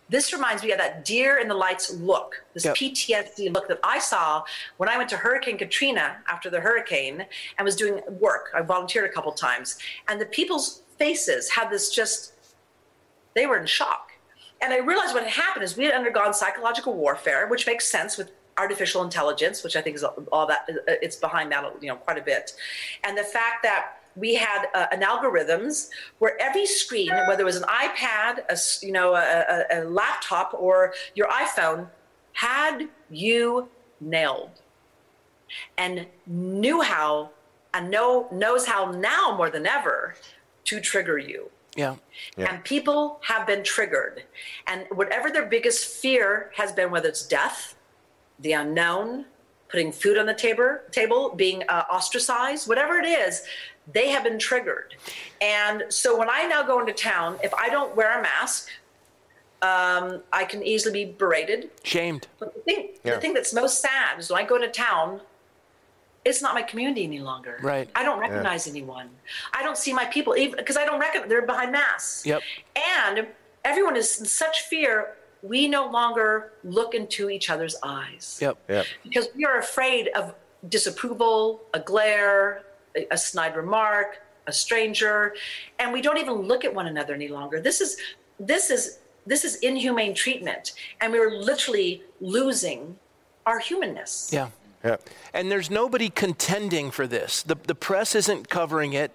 [0.08, 2.74] This reminds me of that deer in the lights look, this yep.
[2.74, 4.42] PTSD look that I saw
[4.76, 7.24] when I went to Hurricane Katrina after the hurricane
[7.56, 8.50] and was doing work.
[8.54, 9.78] I volunteered a couple times.
[10.08, 12.34] And the people's faces had this just,
[13.34, 14.12] they were in shock
[14.62, 18.16] and I realized what had happened is we had undergone psychological warfare, which makes sense
[18.16, 22.18] with artificial intelligence, which I think is all that it's behind that, you know, quite
[22.18, 22.52] a bit,
[23.04, 25.88] and the fact that we had uh, an algorithms
[26.18, 30.54] where every screen, whether it was an iPad, a, you know, a, a, a laptop,
[30.58, 31.88] or your iPhone,
[32.34, 33.68] had you
[34.00, 34.50] nailed
[35.78, 37.30] and knew how
[37.74, 40.14] and know knows how now more than ever
[40.64, 41.50] to trigger you.
[41.76, 41.96] Yeah.
[42.36, 42.52] yeah.
[42.52, 44.24] And people have been triggered.
[44.66, 47.74] And whatever their biggest fear has been, whether it's death,
[48.42, 49.24] the unknown,
[49.68, 53.42] putting food on the table, table being uh, ostracized, whatever it is,
[53.92, 54.94] they have been triggered.
[55.40, 58.68] And so when I now go into town, if I don't wear a mask,
[59.62, 62.26] um, I can easily be berated, shamed.
[62.38, 63.14] But the thing, yeah.
[63.14, 65.20] the thing that's most sad is when I go into town,
[66.24, 67.58] it's not my community any longer.
[67.62, 67.88] Right.
[67.94, 68.72] I don't recognize yeah.
[68.72, 69.08] anyone.
[69.54, 72.26] I don't see my people even because I don't recognize they're behind masks.
[72.26, 72.42] Yep.
[72.98, 73.26] And
[73.64, 75.14] everyone is in such fear.
[75.42, 78.38] We no longer look into each other's eyes.
[78.40, 78.58] Yep.
[78.68, 78.86] Yep.
[79.02, 80.34] Because we are afraid of
[80.68, 82.62] disapproval, a glare,
[82.96, 85.34] a, a snide remark, a stranger,
[85.78, 87.60] and we don't even look at one another any longer.
[87.60, 87.96] This is
[88.38, 92.96] this is this is inhumane treatment, and we're literally losing
[93.46, 94.30] our humanness.
[94.32, 94.50] Yeah.
[94.84, 94.96] Yeah.
[95.32, 97.44] And there's nobody contending for this.
[97.44, 99.12] The, the press isn't covering it.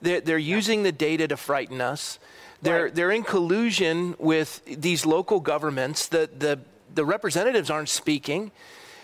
[0.00, 2.18] They're, they're using the data to frighten us.
[2.62, 2.94] They're, right.
[2.94, 6.06] they're in collusion with these local governments.
[6.06, 6.60] The, the,
[6.94, 8.52] the representatives aren't speaking.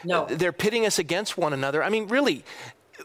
[0.05, 0.27] No.
[0.27, 1.83] They're pitting us against one another.
[1.83, 2.45] I mean, really,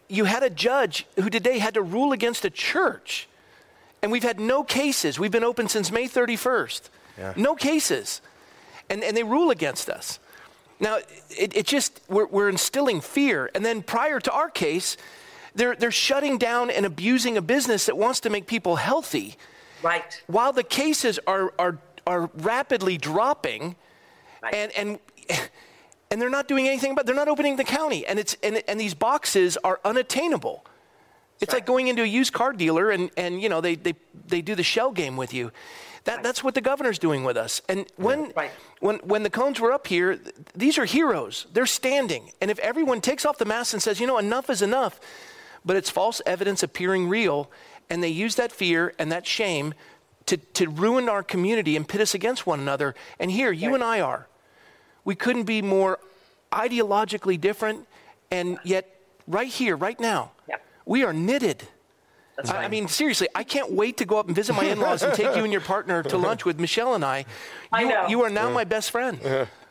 [0.08, 3.28] you had a judge who today had to rule against a church.
[4.02, 5.18] And we've had no cases.
[5.18, 6.89] We've been open since May 31st.
[7.18, 7.34] Yeah.
[7.36, 8.22] No cases.
[8.89, 10.20] And, and they rule against us.
[10.80, 10.98] Now,
[11.30, 13.50] it, it just, we're, we're instilling fear.
[13.56, 14.98] And then prior to our case,
[15.56, 19.36] they're, they're shutting down and abusing a business that wants to make people healthy.
[19.84, 20.22] Right.
[20.28, 23.76] While the cases are, are, are rapidly dropping,
[24.41, 24.54] right.
[24.54, 25.00] and, and,
[26.10, 28.06] and they're not doing anything about They're not opening the county.
[28.06, 30.65] And, it's, and, and these boxes are unattainable.
[31.41, 31.58] It's right.
[31.58, 33.96] like going into a used car dealer and, and you know, they, they,
[34.28, 35.52] they do the shell game with you.
[36.06, 36.24] That, right.
[36.24, 37.62] That's what the governor's doing with us.
[37.67, 38.52] And when, right.
[38.80, 40.19] when, when the cones were up here,
[40.54, 41.48] these are heroes.
[41.52, 42.32] They're standing.
[42.39, 45.00] And if everyone takes off the mask and says, you know, enough is enough,
[45.65, 47.50] but it's false evidence appearing real,
[47.93, 49.71] and they use that fear and that shame
[50.25, 52.95] to, to ruin our community and pit us against one another.
[53.19, 53.75] And here, you right.
[53.75, 54.27] and I are.
[55.06, 55.99] We couldn't be more
[56.51, 57.88] ideologically different,
[58.32, 60.65] and yet, right here, right now, yep.
[60.88, 61.67] we are knitted.
[62.49, 65.13] I, I mean, seriously, I can't wait to go up and visit my in-laws and
[65.13, 67.19] take you and your partner to lunch with Michelle and I.
[67.19, 67.25] You,
[67.73, 68.08] I know.
[68.08, 69.19] you are now my best friend.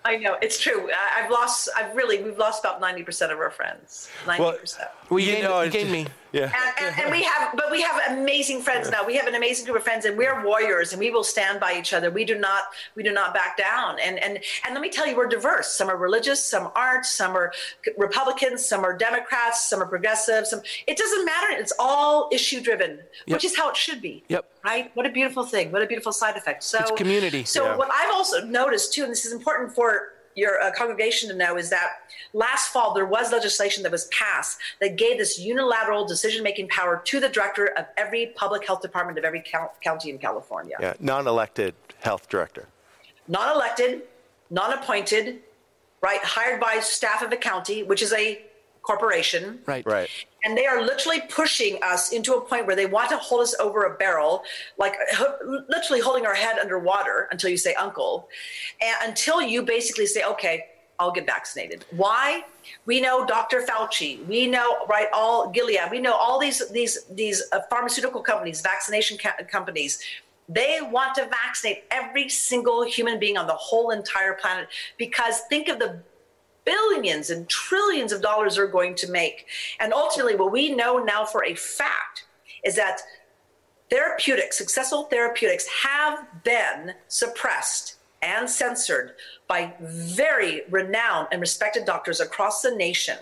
[0.05, 0.89] I know it's true.
[0.91, 1.71] I, have lost.
[1.77, 2.23] I've really.
[2.23, 4.09] We've lost about ninety percent of our friends.
[4.29, 4.91] Ninety percent.
[5.11, 6.07] Well, you, you know, you gained me.
[6.33, 6.45] Yeah.
[6.45, 9.05] And, and, and, we have, but we have amazing friends now.
[9.05, 11.77] We have an amazing group of friends, and we're warriors, and we will stand by
[11.79, 12.11] each other.
[12.11, 12.65] We do not,
[12.95, 13.99] we do not back down.
[14.01, 15.73] And and and let me tell you, we're diverse.
[15.73, 17.05] Some are religious, some aren't.
[17.05, 17.53] Some are
[17.99, 20.47] Republicans, some are Democrats, some are progressive.
[20.47, 21.49] Some it doesn't matter.
[21.51, 23.37] It's all issue driven, yep.
[23.37, 24.25] which is how it should be.
[24.29, 24.47] Yep.
[24.65, 24.91] Right.
[24.95, 25.71] What a beautiful thing.
[25.71, 26.63] What a beautiful side effect.
[26.63, 27.45] So it's community.
[27.45, 27.77] So yeah.
[27.77, 31.57] what I've also noticed too, and this is important for your uh, congregation to know
[31.57, 36.43] is that last fall there was legislation that was passed that gave this unilateral decision
[36.43, 39.45] making power to the director of every public health department of every
[39.83, 40.77] county in California.
[40.81, 42.69] Yeah, non elected health director.
[43.29, 44.03] Non elected,
[44.51, 45.41] non appointed,
[46.01, 48.43] right, hired by staff of the county, which is a
[48.83, 49.61] corporation.
[49.67, 49.87] Right.
[49.87, 50.09] Right.
[50.45, 53.55] And they are literally pushing us into a point where they want to hold us
[53.61, 54.43] over a barrel,
[54.77, 54.95] like
[55.69, 58.29] literally holding our head underwater until you say uncle,
[58.81, 60.67] and until you basically say, okay,
[60.99, 61.85] I'll get vaccinated.
[61.91, 62.45] Why?
[62.87, 63.63] We know Dr.
[63.63, 64.25] Fauci.
[64.27, 65.91] We know right all Gilead.
[65.91, 70.01] We know all these these these uh, pharmaceutical companies, vaccination ca- companies.
[70.49, 74.69] They want to vaccinate every single human being on the whole entire planet
[74.99, 76.01] because think of the
[76.65, 79.47] billions and trillions of dollars are going to make.
[79.81, 82.25] And ultimately, what we know now for a fact
[82.65, 83.01] is that
[83.91, 89.13] therapeutics, successful therapeutics, have been suppressed and censored
[89.49, 93.19] by very renowned and respected doctors across the nation.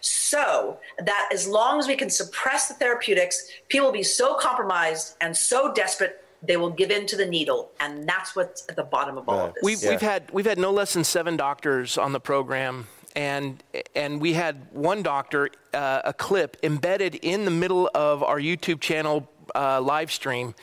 [0.00, 5.16] So that as long as we can suppress the therapeutics, people will be so compromised
[5.20, 8.82] and so desperate they will give in to the needle, and that's what's at the
[8.82, 9.62] bottom of all of this.
[9.62, 9.90] We've, yeah.
[9.90, 13.62] we've had we've had no less than seven doctors on the program, and
[13.94, 18.80] and we had one doctor uh, a clip embedded in the middle of our YouTube
[18.80, 20.54] channel uh, live stream,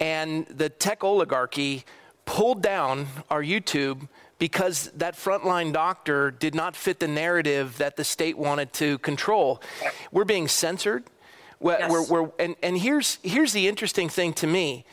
[0.00, 1.84] and the tech oligarchy
[2.24, 8.02] pulled down our YouTube because that frontline doctor did not fit the narrative that the
[8.02, 9.62] state wanted to control.
[10.10, 11.04] We're being censored.
[11.62, 11.90] We're, yes.
[11.90, 14.84] we're, we're, and, and here's, here's the interesting thing to me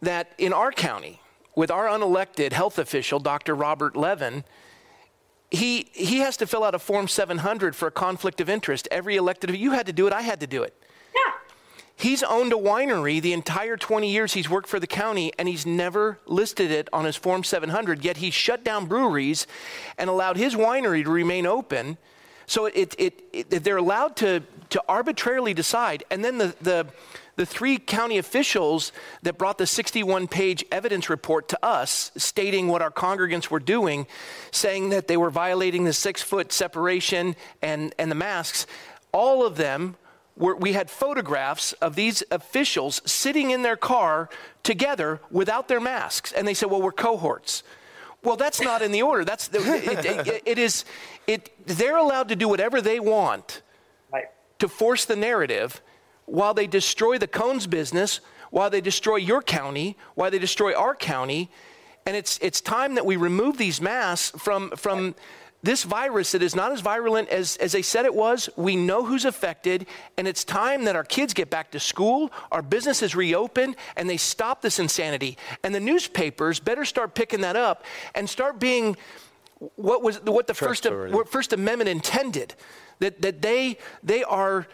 [0.00, 1.20] that in our county,
[1.56, 3.54] with our unelected health official, Dr.
[3.54, 4.44] Robert Levin,
[5.50, 8.86] he, he has to fill out a Form 700 for a conflict of interest.
[8.90, 10.80] Every elected, you had to do it, I had to do it.
[11.14, 11.32] Yeah.
[11.96, 15.66] He's owned a winery the entire 20 years he's worked for the county, and he's
[15.66, 19.46] never listed it on his Form 700, yet he shut down breweries
[19.98, 21.98] and allowed his winery to remain open.
[22.46, 26.04] So it, it, it, they're allowed to, to arbitrarily decide.
[26.10, 26.86] And then the, the,
[27.36, 32.82] the three county officials that brought the 61 page evidence report to us, stating what
[32.82, 34.06] our congregants were doing,
[34.50, 38.66] saying that they were violating the six foot separation and, and the masks,
[39.12, 39.96] all of them
[40.36, 44.28] were, we had photographs of these officials sitting in their car
[44.62, 46.32] together without their masks.
[46.32, 47.62] And they said, well, we're cohorts.
[48.26, 49.24] Well, that's not in the order.
[49.24, 50.84] That's the, it, it, it is.
[51.28, 53.62] It, they're allowed to do whatever they want
[54.12, 54.24] Right.
[54.58, 55.80] to force the narrative
[56.24, 58.18] while they destroy the Cones business,
[58.50, 61.50] while they destroy your county, while they destroy our county.
[62.04, 65.14] And it's, it's time that we remove these masks from, from
[65.66, 68.48] this virus that is not as virulent as, as they said it was.
[68.56, 72.62] We know who's affected, and it's time that our kids get back to school, our
[72.62, 75.36] businesses reopen, and they stop this insanity.
[75.62, 78.96] And the newspapers better start picking that up and start being
[79.74, 82.54] what was what the first, what First Amendment intended.
[83.00, 84.66] That, that they, they are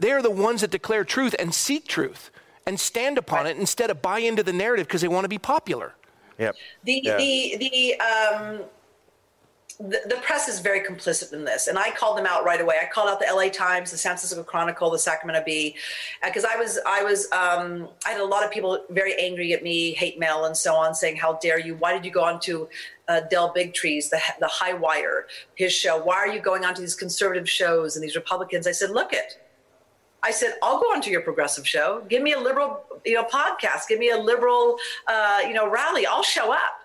[0.00, 2.30] they are the ones that declare truth and seek truth
[2.66, 5.38] and stand upon it instead of buy into the narrative because they want to be
[5.38, 5.94] popular.
[6.38, 6.56] Yep.
[6.84, 7.16] The Yeah.
[7.18, 8.64] the the um
[9.80, 12.76] the, press is very complicit in this, and I called them out right away.
[12.82, 13.48] I called out the L.A.
[13.48, 15.74] Times, the San Francisco Chronicle, the Sacramento Bee,
[16.22, 19.62] because I was I was um, I had a lot of people very angry at
[19.62, 21.76] me, hate mail and so on, saying, "How dare you?
[21.76, 22.68] Why did you go on to
[23.08, 25.98] uh, Del Bigtree's, the the High Wire, his show?
[26.02, 29.12] Why are you going on to these conservative shows and these Republicans?" I said, "Look
[29.12, 29.38] it."
[30.22, 32.04] I said, I'll go onto your progressive show.
[32.10, 33.88] Give me a liberal, you know, podcast.
[33.88, 36.04] Give me a liberal, uh, you know, rally.
[36.04, 36.82] I'll show up.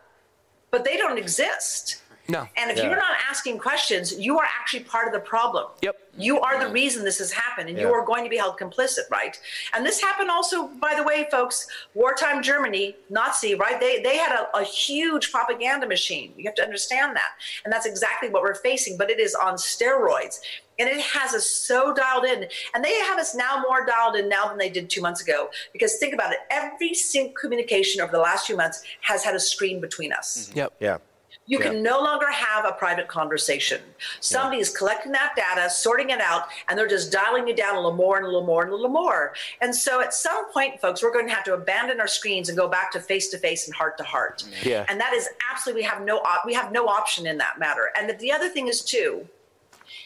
[0.72, 2.02] But they don't exist.
[2.28, 2.48] No.
[2.58, 2.86] And if Yeah.
[2.86, 5.68] you're not asking questions, you are actually part of the problem.
[5.82, 5.96] Yep.
[6.18, 6.74] You are the mm-hmm.
[6.74, 9.38] reason this has happened, and you are going to be held complicit, right?
[9.74, 13.80] And this happened also, by the way, folks, wartime Germany, Nazi, right?
[13.80, 16.34] They they had a, a huge propaganda machine.
[16.38, 17.32] You have to understand that.
[17.64, 20.40] And that's exactly what we're facing, but it is on steroids.
[20.80, 22.48] And it has us so dialed in.
[22.74, 25.50] And they have us now more dialed in now than they did two months ago.
[25.74, 29.40] Because think about it, every single communication over the last few months has had a
[29.40, 30.52] screen between us.
[30.54, 30.74] Yep.
[30.80, 30.98] Yeah.
[31.48, 31.66] You Yeah.
[31.66, 33.82] can no longer have a private conversation.
[34.20, 37.78] Somebody is collecting that data, sorting it out, and they're just dialing you down a
[37.78, 39.34] little more and a little more and a little more.
[39.62, 42.58] And so at some point, folks, we're going to have to abandon our screens and
[42.58, 44.44] go back to face to face and heart to heart.
[44.64, 44.86] Yeah.
[44.90, 47.92] And that is absolutely we have no op- we have no option in that matter.
[47.96, 49.28] And the other thing is too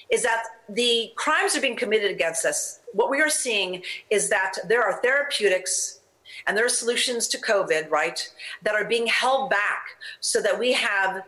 [0.09, 2.79] is that the crimes are being committed against us.
[2.93, 5.98] What we are seeing is that there are therapeutics
[6.47, 8.29] and there are solutions to COVID, right,
[8.63, 9.85] that are being held back
[10.19, 11.23] so that we have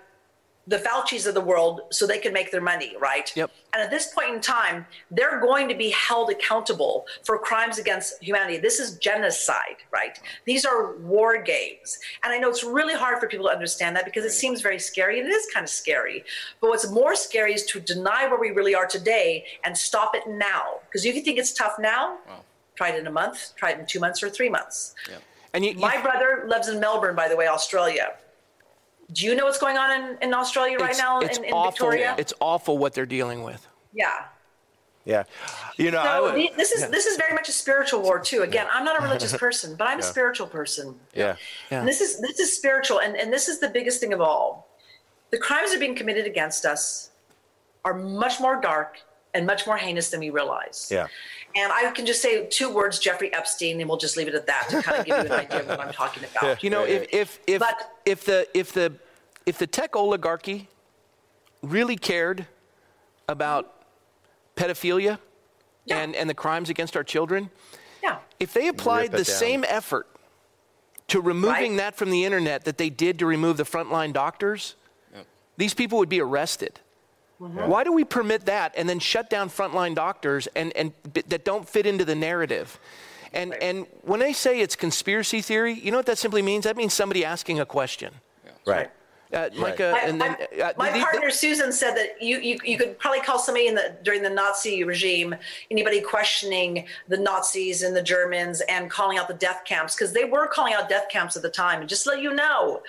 [0.67, 3.31] the Fauci's of the world so they can make their money, right?
[3.35, 3.49] Yep.
[3.73, 8.21] And at this point in time, they're going to be held accountable for crimes against
[8.21, 8.57] humanity.
[8.57, 10.19] This is genocide, right?
[10.45, 11.97] These are war games.
[12.23, 14.77] And I know it's really hard for people to understand that because it seems very
[14.77, 16.23] scary, and it is kind of scary.
[16.59, 20.23] But what's more scary is to deny where we really are today and stop it
[20.27, 20.79] now.
[20.85, 22.35] Because if you think it's tough now, try
[22.89, 24.95] it in a month, try it in two months or three months.
[25.09, 25.17] Yeah.
[25.53, 28.13] And you, you- My brother lives in Melbourne, by the way, Australia.
[29.13, 31.53] Do you know what's going on in, in Australia right it's, now it's in, in
[31.53, 31.71] awful.
[31.71, 32.15] Victoria?
[32.17, 33.65] It's awful what they're dealing with.
[33.93, 34.25] yeah.
[35.03, 35.23] Yeah.
[35.77, 38.19] You know, I So would, the- this is this is very much a spiritual war
[38.19, 38.43] too.
[38.43, 40.93] Again, I'm not a religious person, but I'm a spiritual person.
[41.15, 41.37] yeah.
[41.71, 41.79] Yeah.
[41.79, 44.69] And this is this is spiritual, and, and this is the biggest thing of all.
[45.31, 47.09] The crimes that are being committed against us
[47.83, 48.99] are much more dark
[49.33, 50.87] and much more heinous than we realize.
[50.91, 51.07] Yeah.
[51.55, 54.47] And I can just say two words, Jeffrey Epstein, and we'll just leave it at
[54.47, 56.63] that to kind of give you an idea of what I'm talking about.
[56.63, 58.93] You know, if if if, But- if the if the
[59.45, 60.67] if the tech oligarchy
[61.63, 62.47] really cared
[63.27, 63.73] about
[64.55, 65.19] pedophilia
[65.85, 65.97] Yeah.
[65.99, 67.49] and, and the crimes against our children,
[68.03, 68.19] Yeah.
[68.39, 69.25] if they applied the down.
[69.25, 70.07] same effort
[71.07, 71.77] to removing Right.
[71.77, 74.75] that from the internet that they did to remove the frontline doctors,
[75.57, 76.79] these people would be arrested.
[77.41, 77.67] Mm-hmm.
[77.69, 81.43] Why do we permit that and then shut down frontline doctors and, and b- that
[81.43, 82.79] don't fit into the narrative?
[83.33, 86.65] And, and when they say it's conspiracy theory, you know what that simply means?
[86.65, 88.13] That means somebody asking a question.
[88.65, 88.91] Right.
[89.33, 92.59] Uh, Micah, My, and then uh, my the- the- partner Susan said that you, you
[92.65, 95.33] you could probably call somebody in the during the Nazi regime
[95.71, 100.25] anybody questioning the Nazis and the Germans and calling out the death camps because they
[100.25, 101.79] were calling out death camps at the time.
[101.79, 102.81] And just to let you know,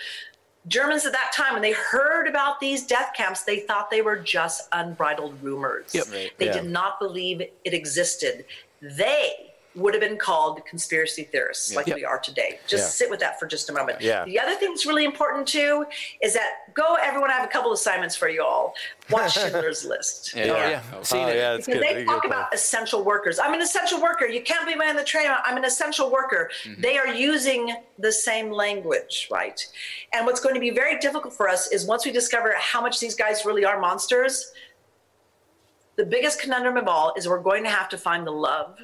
[0.68, 4.16] Germans at that time when they heard about these death camps, they thought they were
[4.16, 5.92] just unbridled rumors.
[5.92, 6.06] Yep.
[6.38, 6.52] They Yeah.
[6.52, 8.44] did not believe it existed.
[8.80, 11.96] They would have been called conspiracy theorists like Yep.
[11.96, 12.60] we are today.
[12.66, 12.88] Just Yeah.
[12.90, 14.02] sit with that for just a moment.
[14.02, 14.24] Yeah.
[14.24, 15.86] The other thing that's really important too
[16.20, 17.30] is that go everyone.
[17.30, 18.74] I have a couple assignments for you all.
[19.08, 20.34] Watch Schindler's List.
[20.34, 20.42] Yeah.
[20.44, 21.02] Oh, yeah.
[21.02, 21.36] Seen Oh, it.
[21.36, 22.54] yeah, Because they talk about point.
[22.54, 23.38] essential workers.
[23.38, 24.26] I'm an essential worker.
[24.26, 25.26] You can't be man the train.
[25.44, 26.50] I'm an essential worker.
[26.64, 26.80] Mm-hmm.
[26.82, 29.66] They are using the same language, right?
[30.12, 33.00] And what's going to be very difficult for us is once we discover how much
[33.00, 34.52] these guys really are monsters,
[35.96, 38.78] the biggest conundrum of all is we're going to have to find the love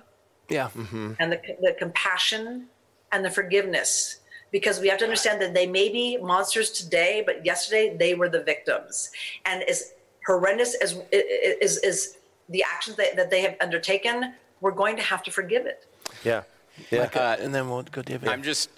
[0.49, 0.70] Yeah.
[0.74, 2.66] and the, the compassion
[3.12, 4.20] and the forgiveness
[4.51, 8.28] because we have to understand that they may be monsters today but yesterday they were
[8.28, 9.11] the victims
[9.44, 9.92] and as
[10.26, 12.16] horrendous as is, is
[12.49, 15.86] the actions that, that they have undertaken we're going to have to forgive it
[16.24, 16.42] Yeah.
[16.90, 17.09] Yeah.
[17.14, 18.28] Uh, and then we'll go David.
[18.28, 18.70] I'm just,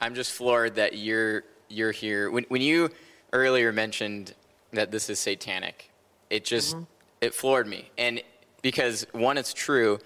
[0.00, 2.30] I'm just floored that you're you're here.
[2.30, 2.90] When when you
[3.32, 4.34] earlier mentioned
[4.72, 5.90] that this is satanic,
[6.30, 6.76] it just
[7.20, 7.90] it floored me.
[7.96, 8.20] And
[8.62, 9.98] because one, it's true,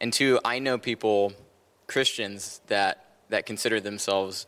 [0.00, 1.32] and two, I know people,
[1.86, 4.46] Christians that that consider themselves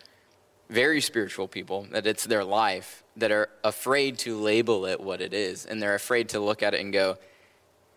[0.70, 5.34] very spiritual people, that it's their life, that are afraid to label it what it
[5.34, 7.18] is, and they're afraid to look at it and go,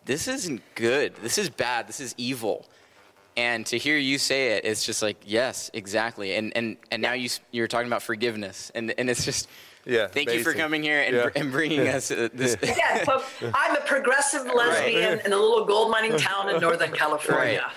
[0.06, 1.16] "This isn't good.
[1.18, 1.88] This is bad.
[1.88, 2.68] This is evil."
[3.36, 6.36] And to hear you say it, it's just like, yes, exactly.
[6.36, 9.48] And and and now you, you're talking about forgiveness, and and it's just,
[9.86, 11.30] Yeah, Thank you for coming here and, Yeah.
[11.36, 12.56] and bringing us uh, this.
[12.64, 17.70] yeah folks, i'm a progressive lesbian in a little gold mining town in northern california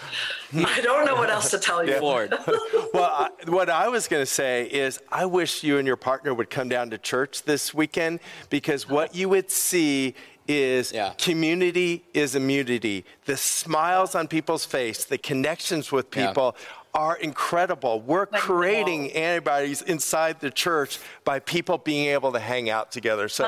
[0.54, 2.30] i don't know what else to tell you Floored.
[2.94, 6.32] well, I, what I was going to say is, I wish you and your partner
[6.34, 10.14] would come down to church this weekend because what you would see
[10.46, 11.12] is Yeah.
[11.18, 13.04] community is immunity.
[13.24, 16.28] The smiles on people's face, the connections with Yeah.
[16.96, 18.00] People are incredible.
[18.00, 19.12] We're Like creating walls.
[19.14, 23.28] antibodies inside the church by people being able to hang out together.
[23.28, 23.44] So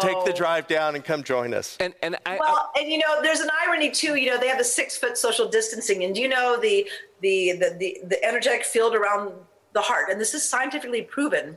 [0.00, 1.76] take the drive down and come join us.
[1.80, 4.16] and and I, Well, and you know, there's an irony too.
[4.16, 6.88] You know, they have the six foot social distancing, and you know the
[7.20, 9.32] the the the, the energetic field around
[9.72, 11.56] the heart, and this is scientifically proven,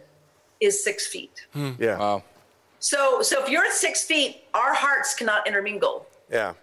[0.61, 1.45] is six feet.
[1.53, 1.71] Hmm.
[1.80, 1.97] Yeah.
[1.97, 2.23] Wow.
[2.80, 6.05] So, so if you're at six feet, our hearts cannot intermingle.
[6.32, 6.53] Yeah.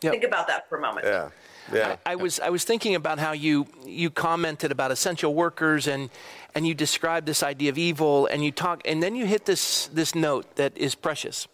[0.00, 0.12] Yep.
[0.12, 1.04] Think about that for a moment.
[1.06, 1.28] Yeah.
[1.72, 1.96] Yeah.
[2.06, 6.10] I was I was thinking about how you you commented about essential workers and
[6.54, 9.86] and you described this idea of evil and you talk and then you hit this
[9.88, 11.48] this note that is precious.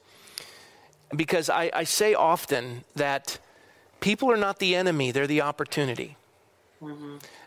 [1.15, 3.39] Because I, I say often that
[4.01, 6.17] people are not the enemy, they're the opportunity.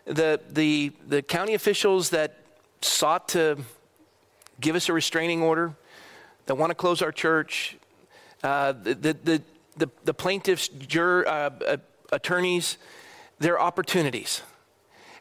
[0.04, 2.38] The the the county officials that
[2.80, 3.58] sought to
[4.60, 5.74] give us a restraining order,
[6.46, 7.76] that want to close our church,
[8.42, 9.42] uh, the, the, the,
[9.76, 11.76] the, the plaintiffs, jur, uh, uh,
[12.12, 12.78] attorneys,
[13.38, 14.42] their opportunities.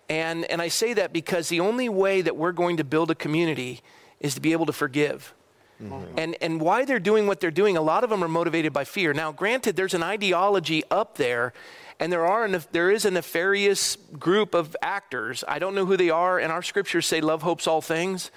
[0.09, 3.15] And, and I say that because the only way that we're going to build a
[3.15, 3.81] community
[4.19, 5.33] is to be able to forgive.
[5.81, 6.17] Mm-hmm.
[6.17, 8.83] And, and why they're doing what they're doing, a lot of them are motivated by
[8.83, 9.13] fear.
[9.13, 11.53] Now, granted, there's an ideology up there,
[11.99, 15.43] and there, are there is a nefarious group of actors.
[15.47, 18.31] I don't know who they are, and our scriptures say love hopes all things.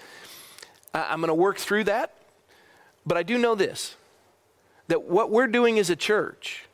[0.92, 2.14] I- I'm going to work through that.
[3.06, 3.96] But I do know this
[4.88, 6.64] that what we're doing as a church,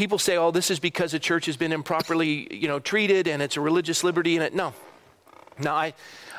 [0.00, 3.42] people say, oh, this is because the church has been improperly you know, treated and
[3.42, 4.54] it's a religious liberty in it.
[4.54, 4.72] No.
[5.58, 5.92] No, I,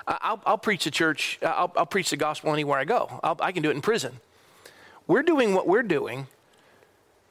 [0.07, 3.20] I'll, I'll preach the church, I'll, I'll preach the gospel anywhere I go.
[3.24, 4.20] I'll, I can do it in prison.
[5.05, 6.26] We're doing what we're doing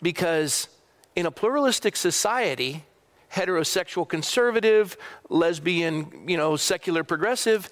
[0.01, 0.68] because
[1.16, 2.85] in a pluralistic society,
[3.33, 4.97] heterosexual conservative,
[5.31, 7.68] lesbian, you know, secular progressive,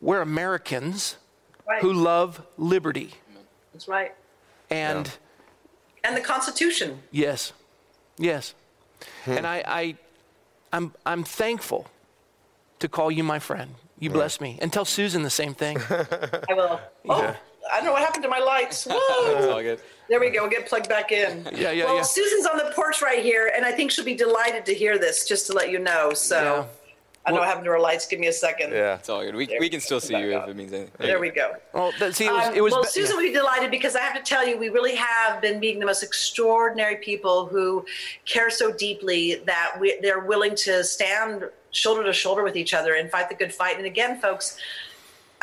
[0.00, 1.16] we're Americans
[1.66, 1.82] Right.
[1.82, 3.10] who love liberty.
[3.72, 4.12] That's right.
[4.70, 5.10] And
[6.04, 7.00] And the Constitution.
[7.10, 7.52] yes,
[8.18, 8.54] yes.
[9.24, 9.32] Hmm.
[9.32, 9.96] And I, I,
[10.72, 11.86] I'm, I'm thankful
[12.78, 13.74] to call you my friend.
[13.98, 14.58] You bless me.
[14.62, 15.78] And tell Susan the same thing.
[15.90, 16.80] I will.
[17.08, 17.36] Oh,
[17.70, 18.84] I don't know what happened to my lights.
[18.90, 19.76] Whoa.
[20.08, 20.42] There we go.
[20.42, 21.46] We'll get plugged back in.
[21.52, 22.02] Yeah, yeah, well, yeah.
[22.02, 25.28] Susan's on the porch right here, and I think she'll be delighted to hear this,
[25.28, 26.12] just to let you know.
[26.14, 26.66] So
[27.24, 27.30] Yeah.
[27.30, 28.06] I know what happened to her lights.
[28.06, 28.72] Give me a second.
[28.72, 28.94] Yeah.
[28.94, 29.34] It's all good.
[29.34, 30.92] We, we can still see you if it means anything.
[30.98, 31.52] There we go.
[31.74, 33.94] Well, that, see, it was, Um, it was well, be- Susan would be delighted because
[33.94, 37.84] I have to tell you, we really have been meeting the most extraordinary people who
[38.24, 42.94] care so deeply that we, they're willing to stand shoulder to shoulder with each other
[42.94, 43.76] and fight the good fight.
[43.76, 44.58] And again, folks,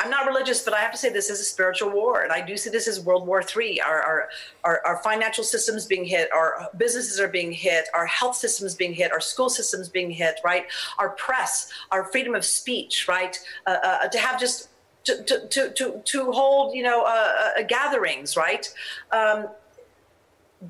[0.00, 2.40] I'm not religious, but I have to say this is a spiritual war, and I
[2.40, 3.80] do see this as World War III.
[3.80, 4.28] Our, our,
[4.62, 8.92] our, our financial systems being hit, our businesses are being hit, our health systems being
[8.92, 10.66] hit, our school systems being hit, right?
[10.98, 13.36] Our press, our freedom of speech, right?
[13.66, 14.68] Uh, uh, to have just
[15.04, 18.72] to, to, to, to, to hold, you know, uh, uh, gatherings, right?
[19.10, 19.48] Um,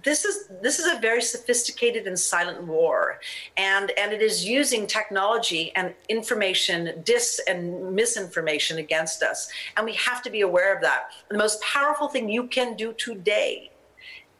[0.04, 3.20] this is this is a very sophisticated and silent war
[3.56, 9.94] and and it is using technology and information dis and misinformation against us and we
[9.94, 13.70] have to be aware of that the most powerful thing you can do today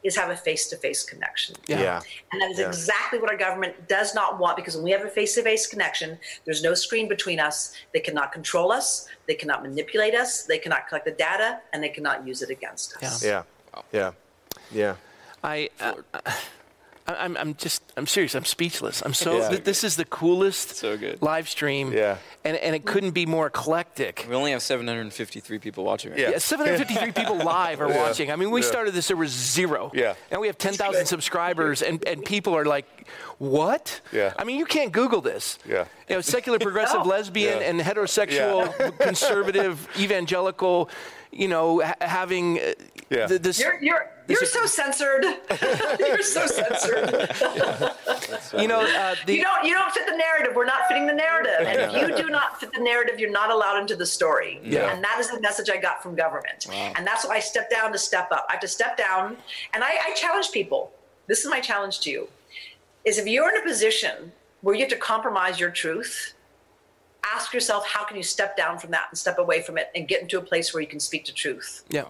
[0.05, 1.57] is have a face-to-face connection.
[1.67, 1.81] Yeah.
[1.81, 2.01] Yeah.
[2.31, 2.69] And that is Yeah.
[2.69, 5.67] exactly what our government does not want because when we have a face to face
[5.67, 7.73] connection, there's no screen between us.
[7.93, 11.89] They cannot control us, they cannot manipulate us, they cannot collect the data, and they
[11.89, 13.25] cannot use it against us.
[13.25, 13.43] Yeah.
[13.91, 14.13] Yeah.
[14.71, 14.95] Yeah.
[15.43, 16.35] I, uh, I
[17.11, 18.35] I'm, I'm just I'm serious.
[18.35, 19.01] I'm speechless.
[19.03, 19.49] I'm so Yeah.
[19.49, 21.23] th- this is the coolest So good.
[21.23, 21.91] live stream.
[21.91, 22.19] Yeah.
[22.45, 24.27] And and it couldn't be more eclectic.
[24.29, 26.31] We only have 753 people watching right Yeah.
[26.33, 28.31] Yeah, 753 people live are watching.
[28.31, 28.67] I mean, we Yeah.
[28.69, 29.91] started this, there was zero.
[29.95, 30.17] Yeah.
[30.31, 32.85] And we have 10,000 subscribers, and, and people are like,
[33.39, 34.03] what?
[34.13, 34.35] Yeah.
[34.39, 35.59] I mean, you can't Google this.
[35.67, 35.87] Yeah.
[36.11, 37.11] You know, secular, progressive, No.
[37.11, 37.69] lesbian, Yeah.
[37.71, 40.91] and heterosexual, conservative, evangelical,
[41.33, 42.73] you know, ha- having uh,
[43.09, 43.29] Yeah.
[43.29, 43.59] th- this.
[43.61, 45.25] You're you're This you're is- so censored.
[45.99, 47.11] you're so censored.
[48.61, 50.55] you know, uh, the, You don't you don't fit the narrative.
[50.55, 51.67] We're not fitting the narrative.
[51.67, 54.61] And if you do not fit the narrative, you're not allowed into the story.
[54.63, 54.93] Yeah.
[54.93, 56.67] And that is the message I got from government.
[56.73, 58.47] And that's why I stepped down to step up.
[58.49, 59.37] I have to step down
[59.75, 60.93] and I, I challenge people.
[61.27, 62.29] This is my challenge to you.
[63.05, 66.35] Is if you're in a position where you have to compromise your truth,
[67.25, 70.09] ask yourself how can you step down from that and step away from it and
[70.09, 71.85] get into a place where you can speak the truth.
[71.89, 72.05] yeah.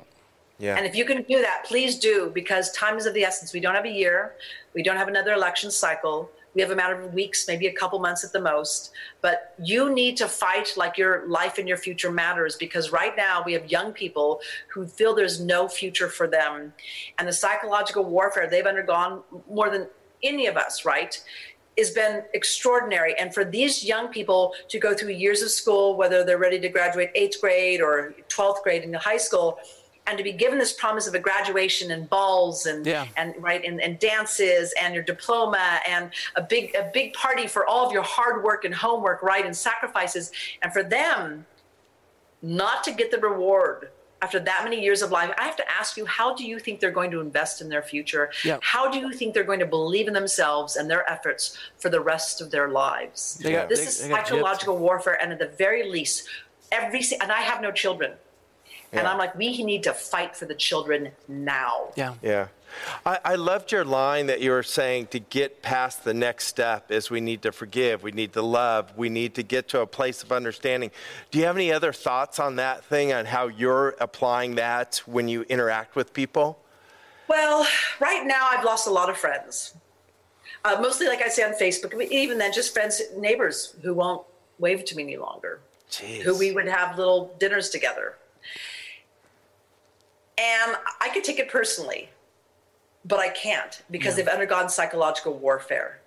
[0.58, 0.76] Yeah.
[0.76, 3.52] And if you can do that, please do, because time is of the essence.
[3.52, 4.34] We don't have a year,
[4.74, 6.30] we don't have another election cycle.
[6.54, 8.90] We have a matter of weeks, maybe a couple months at the most.
[9.20, 13.42] But you need to fight like your life and your future matters because right now
[13.44, 14.40] we have young people
[14.72, 16.72] who feel there's no future for them.
[17.18, 19.86] And the psychological warfare they've undergone more than
[20.22, 21.22] any of us, right?
[21.76, 23.16] has been extraordinary.
[23.18, 26.68] And for these young people to go through years of school, whether they're ready to
[26.68, 29.60] graduate eighth grade or 12th grade in high school,
[30.08, 33.06] and to be given this promise of a graduation and balls and Yeah.
[33.16, 37.66] and right and, and dances and your diploma and a big a big party for
[37.66, 40.32] all of your hard work and homework, right, and sacrifices,
[40.62, 41.46] and for them
[42.42, 43.90] not to get the reward
[44.20, 46.80] after that many years of life, I have to ask you, how do you think
[46.80, 48.30] they're going to invest in their future?
[48.44, 48.58] Yeah.
[48.62, 52.00] How do you think they're going to believe in themselves and their efforts for the
[52.00, 53.38] rest of their lives?
[53.40, 56.28] Got- this they- is they psychological warfare, and at the very least,
[56.72, 58.14] every and I have no children,
[58.92, 61.88] and I'm like, we need to fight for the children now.
[61.96, 62.14] Yeah.
[62.22, 62.48] Yeah.
[63.04, 66.90] I, I loved your line that you were saying to get past the next step
[66.90, 69.86] is we need to forgive, we need to love, we need to get to a
[69.86, 70.90] place of understanding.
[71.30, 75.28] Do you have any other thoughts on that thing, on how you're applying that when
[75.28, 76.58] you interact with people?
[77.26, 77.66] Well,
[78.00, 79.74] right now I've lost a lot of friends.
[80.64, 84.26] Uh, mostly, like I say on Facebook, but even then, just friends, neighbors who won't
[84.58, 85.60] wave to me any longer,
[85.90, 86.22] Jeez.
[86.22, 88.16] who we would have little dinners together.
[90.38, 92.10] And I could take it personally,
[93.04, 96.00] but I can't because they've undergone psychological warfare.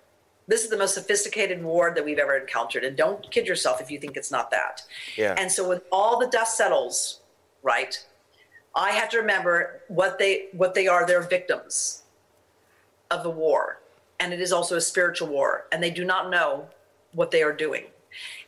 [0.48, 2.84] This is the most sophisticated war that we've ever encountered.
[2.84, 4.82] And don't kid yourself if you think it's not that.
[5.16, 5.34] Yeah.
[5.38, 7.20] And so when all the dust settles,
[7.62, 8.04] right,
[8.74, 11.06] I have to remember what they what they are.
[11.06, 12.02] They're victims
[13.10, 13.80] of the war,
[14.18, 16.68] and it is also a spiritual war, and they do not know
[17.12, 17.84] what they are doing.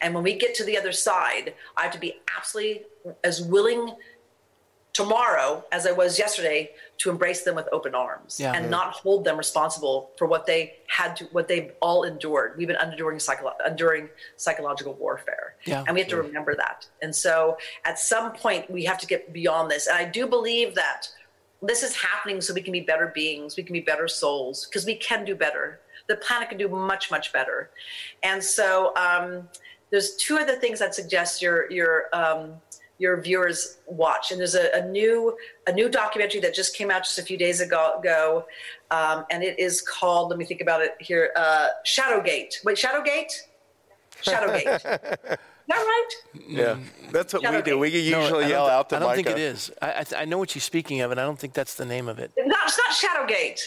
[0.01, 2.83] And when we get to the other side, I have to be absolutely
[3.23, 3.95] as willing
[4.95, 8.53] tomorrow as I was yesterday to embrace them with open arms Yeah.
[8.55, 12.57] and not hold them responsible for what they had to what they've all endured.
[12.57, 15.57] We've been enduring psycho- enduring psychological warfare.
[15.67, 15.85] Yeah.
[15.87, 16.87] And we have to remember that.
[17.03, 19.89] And so at some point we have to get beyond this.
[19.89, 21.09] And I do believe that
[21.61, 24.87] this is happening so we can be better beings, we can be better souls, because
[24.87, 25.81] we can do better.
[26.07, 27.71] The planet can do much, much better.
[28.23, 29.49] And so um,
[29.91, 32.55] there's two other things I'd suggest your your um,
[32.99, 34.31] your viewers watch.
[34.31, 35.37] And there's a, a new
[35.67, 38.47] a new documentary that just came out just a few days ago, ago
[38.91, 40.31] um, and it is called.
[40.31, 41.33] Let me think about it here.
[41.37, 42.65] Uh, Shadowgate.
[42.65, 43.33] Wait, Shadowgate.
[44.23, 45.39] Shadowgate.
[45.65, 46.11] Is that right?
[46.47, 46.77] Yeah.
[47.11, 47.79] That's what we Shadow do.
[47.79, 49.71] We usually don't yell out to I don't think it is.
[49.81, 51.87] I, I, th- I know what you're speaking of, and I don't think that's the
[51.87, 52.33] name of it.
[52.37, 53.61] No, it's not Shadowgate.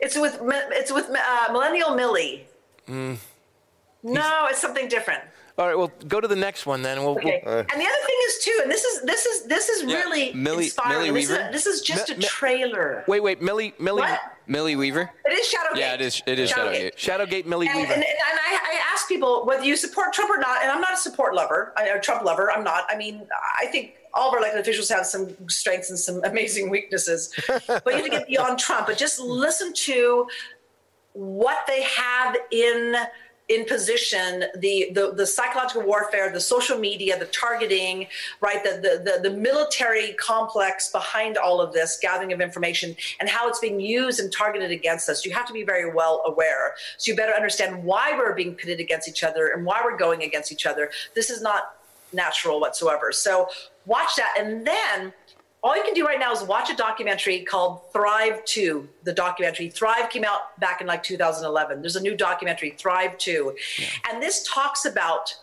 [0.00, 2.46] It's with it's with uh, Millennial Millie.
[2.88, 3.18] Mm.
[4.02, 5.22] No, it's something different.
[5.58, 6.98] All right, well, go to the next one then.
[7.02, 7.40] We'll, we'll- Okay.
[7.46, 10.32] and the other thing is too, and this is this is this is Yeah, really
[10.34, 10.98] Millie- inspiring.
[11.14, 11.52] Millie this, is, Weaver?
[11.52, 13.04] this is just Mi- a trailer.
[13.08, 14.20] wait, wait, Millie, Millie, What?
[14.46, 15.10] Millie Weaver?
[15.24, 15.78] It is Shadowgate.
[15.80, 16.22] Yeah, it is.
[16.26, 16.96] It is Shadowgate.
[16.96, 17.92] Shadowgate, Millie And, Weaver.
[17.94, 20.92] and, and I, I ask people whether you support Trump or not, and I'm not
[20.92, 22.52] a support lover, I- a Trump lover.
[22.52, 22.84] I'm not.
[22.90, 23.26] I mean,
[23.58, 27.32] I think all of our elected officials have some strengths and some amazing weaknesses,
[27.66, 28.88] but you have to get beyond Trump.
[28.88, 30.26] But just listen to
[31.14, 32.94] what they have in
[33.48, 38.06] in position the, the the psychological warfare the social media the targeting
[38.40, 43.28] right the, the the the military complex behind all of this gathering of information and
[43.28, 45.24] how it's being used and targeted against us.
[45.24, 46.74] You have to be very well aware.
[46.98, 50.22] So you better understand why we're being pitted against each other and why we're going
[50.22, 50.90] against each other.
[51.14, 51.76] This is not
[52.12, 53.12] natural whatsoever.
[53.12, 53.48] So
[53.84, 54.34] watch that.
[54.38, 55.12] And then
[55.66, 58.88] all you can do right now is watch a documentary called Thrive 2.
[59.02, 61.80] The documentary Thrive came out back in like 2011.
[61.80, 63.56] There's a new documentary, Thrive 2.
[63.80, 63.86] Yeah.
[64.08, 65.34] And this talks about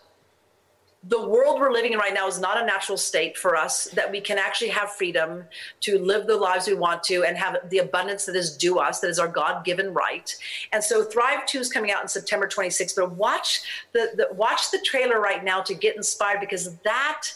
[1.08, 4.10] the world we're living in right now is not a natural state for us that
[4.10, 5.44] we can actually have freedom
[5.80, 9.00] to live the lives we want to and have the abundance that is due us
[9.00, 10.34] that is our god-given right
[10.72, 13.62] and so thrive 2 is coming out in september 26th but watch
[13.92, 17.28] the, the watch the trailer right now to get inspired because that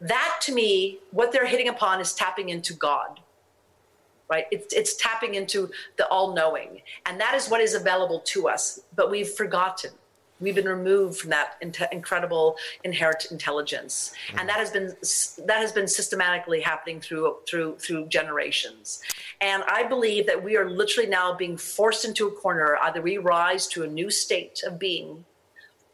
[0.00, 3.20] that to me what they're hitting upon is tapping into god
[4.28, 4.46] right?
[4.50, 6.82] It's, it's tapping into the all-knowing.
[7.06, 9.92] And that is what is available to us but we've forgotten.
[10.38, 14.12] We've been removed from that in- incredible inherent intelligence.
[14.28, 14.38] Mm-hmm.
[14.38, 14.94] and that has been
[15.46, 19.00] that has been systematically happening through through through generations.
[19.40, 22.76] And i believe that we are literally now being forced into a corner.
[22.82, 25.24] Either we rise to a new state of being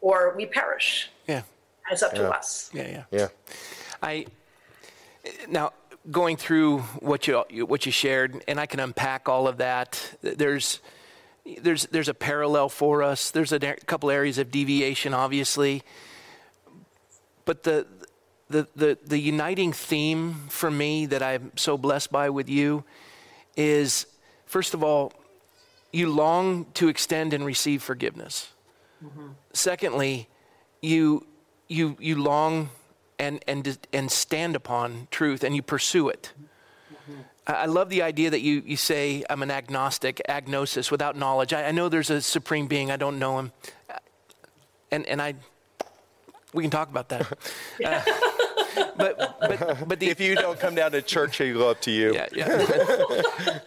[0.01, 1.09] or we perish.
[1.25, 1.43] Yeah.
[1.89, 2.19] It's up yeah.
[2.19, 2.69] to us.
[2.73, 3.03] Yeah yeah.
[3.11, 3.27] Yeah
[4.03, 4.25] i
[5.49, 5.71] now
[6.11, 10.79] going through what you what you shared and i can unpack all of that there's
[11.45, 13.31] there's, there's a parallel for us.
[13.31, 15.83] There's a couple areas of deviation, obviously.
[17.45, 17.85] But the,
[18.49, 22.83] the, the, the uniting theme for me that I'm so blessed by with you
[23.57, 24.05] is
[24.45, 25.11] first of all,
[25.91, 28.49] you long to extend and receive forgiveness.
[29.03, 29.27] Mm-hmm.
[29.51, 30.29] Secondly,
[30.81, 31.27] you,
[31.67, 32.69] you, you long
[33.23, 36.33] and, and, and stand upon truth and you pursue it.
[37.45, 41.51] I love the idea that you, you say, I'm an agnostic, agnosis, without knowledge.
[41.51, 43.51] I, I know there's a supreme being, I don't know him.
[44.91, 45.35] And, and I,
[46.53, 47.37] we can talk about that.
[48.75, 51.81] Uh, but, but, but the, if you don't come down to church, he'll go up
[51.81, 52.13] to you.
[52.13, 52.45] Yeah, yeah.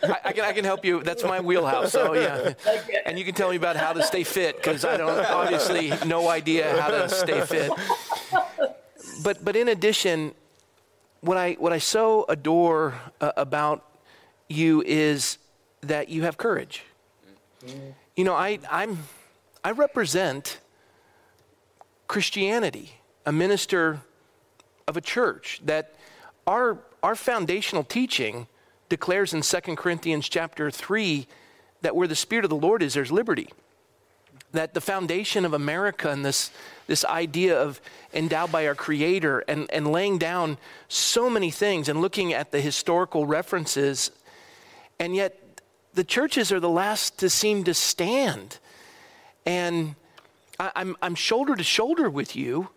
[0.02, 1.02] I, I, can, I can help you.
[1.02, 1.92] That's my wheelhouse.
[1.92, 2.54] So, yeah.
[3.04, 6.28] And you can tell me about how to stay fit because I don't, obviously, no
[6.28, 7.70] idea how to stay fit.
[9.22, 10.34] But, but in addition,
[11.20, 13.84] what I, what I so adore uh, about
[14.48, 15.38] you is
[15.82, 16.84] that you have courage.
[18.14, 18.98] You know, I, I'm,
[19.64, 20.60] I represent
[22.06, 22.92] Christianity,
[23.24, 24.00] a minister
[24.86, 25.94] of a church that
[26.46, 28.46] our, our foundational teaching
[28.88, 31.26] declares in 2 Corinthians chapter 3
[31.82, 33.48] that where the Spirit of the Lord is, there's liberty.
[34.56, 36.50] That the foundation of America and this
[36.86, 37.80] this idea of
[38.12, 40.56] endowed by our Creator and, and laying down
[40.88, 44.10] so many things and looking at the historical references.
[44.98, 45.60] And yet,
[45.94, 48.58] the churches are the last to seem to stand.
[49.44, 49.94] And
[50.58, 52.68] I, am I'm, I'm shoulder to shoulder with you.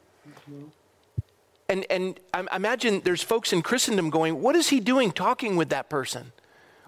[1.67, 5.69] And, and I imagine there's folks in Christendom going, What is he doing talking with
[5.69, 6.31] that person?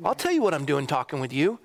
[0.04, 1.60] I'll tell you what I'm doing talking with you.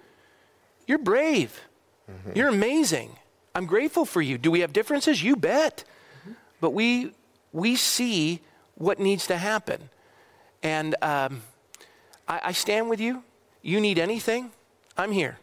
[0.87, 1.63] You're brave.
[2.11, 2.33] Mm-hmm.
[2.35, 3.17] You're amazing.
[3.55, 4.39] I'm grateful for you.
[4.39, 5.23] Do we have differences?
[5.23, 5.85] You bet.
[6.21, 6.33] Mm-hmm.
[6.61, 7.13] But we,
[7.53, 8.41] we see
[8.75, 9.89] what needs to happen.
[10.63, 11.43] And um,
[12.29, 13.23] I, I stand with you.
[13.63, 14.53] You need anything,
[14.97, 15.39] I'm here.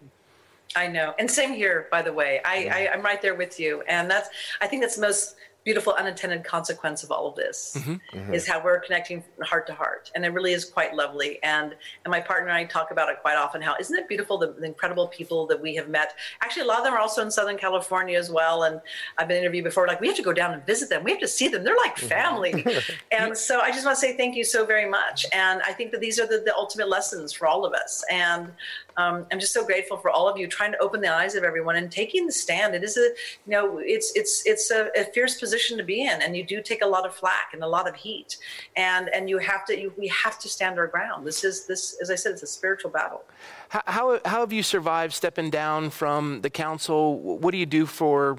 [0.75, 1.13] I know.
[1.19, 2.39] And same here, by the way.
[2.45, 3.81] I, I, am right there with you.
[3.87, 4.29] And that's,
[4.61, 8.17] I think that's the most beautiful unintended consequence of all of this mm-hmm.
[8.17, 8.33] Mm-hmm.
[8.33, 12.11] is how we're connecting heart to heart and it really is quite lovely and and
[12.11, 14.65] my partner and i talk about it quite often how isn't it beautiful the, the,
[14.65, 17.57] incredible people that we have met actually a lot of them are also in southern
[17.57, 18.81] california as well and
[19.17, 21.19] i've been interviewed before like we have to go down and visit them we have
[21.19, 22.07] to see them they're like mm-hmm.
[22.07, 22.65] family
[23.11, 25.91] and so i just want to say thank you so very much and i think
[25.91, 28.51] that these are the, the ultimate lessons for all of us and
[28.97, 31.43] um, I'm just so grateful for all of you trying to open the eyes of
[31.43, 32.75] everyone and taking the stand.
[32.75, 36.21] It is a, you know, it's it's it's a, a, fierce position to be in,
[36.21, 38.37] and you do take a lot of flack and a lot of heat,
[38.75, 41.25] and and you have to, you, we have to stand our ground.
[41.25, 43.23] This is this, as I said, it's a spiritual battle.
[43.69, 47.19] How, how, how have you survived stepping down from the council?
[47.19, 48.37] What do you do for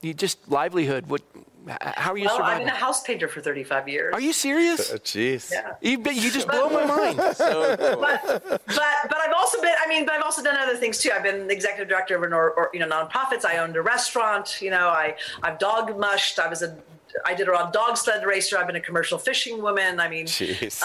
[0.00, 1.06] you just livelihood?
[1.06, 1.22] What
[1.68, 2.62] how are you well, surviving?
[2.62, 4.14] I've been a house painter for 35 years.
[4.14, 4.92] Are you serious?
[4.92, 5.50] Uh, jeez.
[5.50, 5.74] yeah.
[5.80, 7.20] You, you just blow my mind.
[7.36, 8.00] so cool.
[8.00, 11.10] but, but, but I've also been, I mean, but I've also done other things too.
[11.12, 13.44] I've been the executive director of an or, or you know, nonprofits.
[13.44, 14.62] I owned a restaurant.
[14.62, 16.38] You know, I, I've dog mushed.
[16.38, 16.76] I was a
[17.24, 18.58] I did a dog sled racer.
[18.58, 20.00] I've been a commercial fishing woman.
[20.00, 20.26] I mean,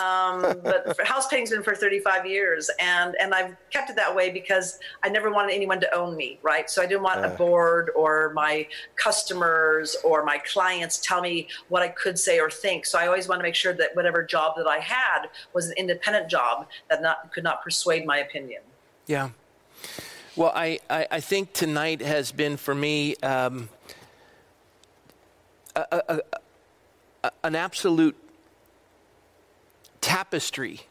[0.01, 4.29] um, but house painting's been for 35 years, and and I've kept it that way
[4.29, 6.69] because I never wanted anyone to own me, right?
[6.69, 7.29] So I didn't want uh.
[7.29, 12.49] a board or my customers or my clients tell me what I could say or
[12.49, 12.85] think.
[12.85, 15.73] So I always want to make sure that whatever job that I had was an
[15.77, 18.61] independent job that not could not persuade my opinion.
[19.07, 19.29] Yeah.
[20.35, 23.15] Well, I, I, I think tonight has been for me.
[23.17, 23.69] Um,
[25.75, 26.21] a,
[27.23, 28.17] a, an absolute
[29.99, 30.81] tapestry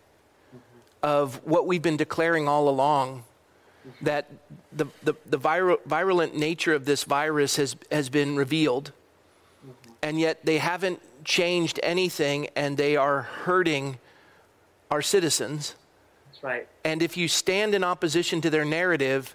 [1.03, 3.24] of what we've been declaring all along
[4.03, 4.31] that
[4.72, 8.93] the, the, the virulent nature of this virus has, has been revealed,
[10.03, 13.99] and yet they haven't changed anything and they are hurting
[14.91, 15.74] our citizens.
[16.26, 16.68] That's right.
[16.85, 19.35] And if you stand in opposition to their narrative,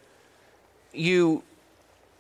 [0.93, 1.43] you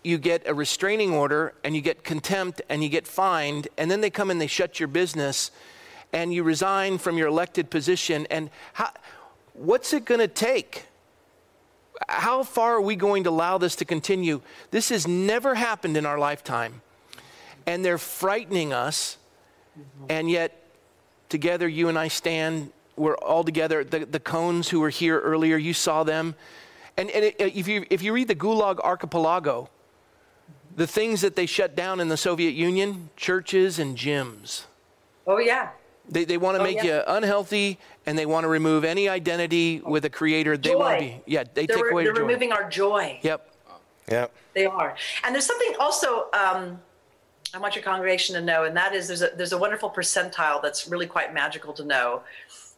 [0.05, 4.01] you get a restraining order and you get contempt and you get fined and then
[4.01, 5.51] they come and they shut your business
[6.13, 8.25] and you resign from your elected position.
[8.29, 8.91] And how,
[9.53, 10.85] what's it going to take?
[12.07, 14.41] How far are we going to allow this to continue?
[14.71, 16.81] This has never happened in our lifetime.
[17.65, 19.17] And they're frightening us.
[20.07, 20.61] And yet
[21.27, 22.71] together you and i stand.
[22.95, 23.83] We're all together.
[23.83, 26.35] The, the cones who were here earlier you saw them.
[26.95, 29.69] And, and it, if, you, if you read the gulag archipelago
[30.75, 34.65] the things that they shut down in the Soviet Union, churches and gyms.
[35.25, 35.69] Oh, yeah.
[36.07, 36.97] They, they want to Oh, make yeah.
[36.97, 40.55] you unhealthy and they want to remove any identity with a creator.
[40.57, 42.21] They want to be, yeah, they They're, take away they're your joy.
[42.27, 43.19] removing our joy.
[43.23, 43.51] Yep.
[44.11, 44.31] Yep.
[44.53, 44.95] They are.
[45.23, 46.79] And there's something also um,
[47.53, 50.61] I want your congregation to know, and that is there's a, there's a wonderful percentile
[50.61, 52.21] that's really quite magical to know.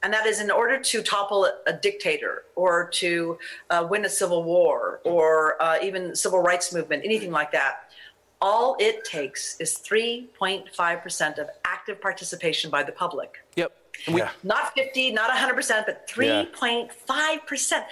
[0.07, 3.37] And that is in order to topple a, a dictator or to
[3.69, 7.91] uh, win a civil war or uh, even civil rights movement, anything like that,
[8.39, 13.43] all it takes is 3.5% of active participation by the public.
[13.57, 13.73] Yep.
[14.07, 14.29] We, Yeah.
[14.43, 17.83] Not 50, not 100%, but 3.5%.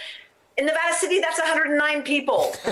[0.58, 2.56] In Nevada City, that's 109 people.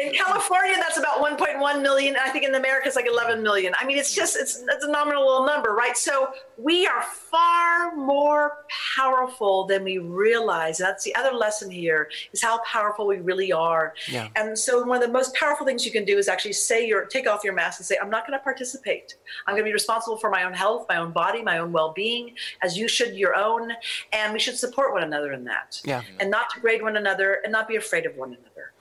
[0.00, 2.16] in California, that's about 1.1 million.
[2.20, 3.72] I think in America, it's like 11 million.
[3.78, 5.96] I mean, it's just, it's, it's a nominal little number, right?
[5.96, 8.64] So we are far more
[8.96, 10.76] powerful than we realize.
[10.76, 13.94] That's the other lesson here is how powerful we really are.
[14.08, 14.26] Yeah.
[14.34, 17.04] And so one of the most powerful things you can do is actually say your,
[17.04, 19.14] take off your mask and say, I'm not going to participate.
[19.46, 22.34] I'm going to be responsible for my own health, my own body, my own well-being,
[22.60, 23.70] as you should your own.
[24.12, 25.59] And we should support one another in that.
[25.84, 26.02] Yeah.
[26.18, 28.72] And not degrade one another and not be afraid of one another.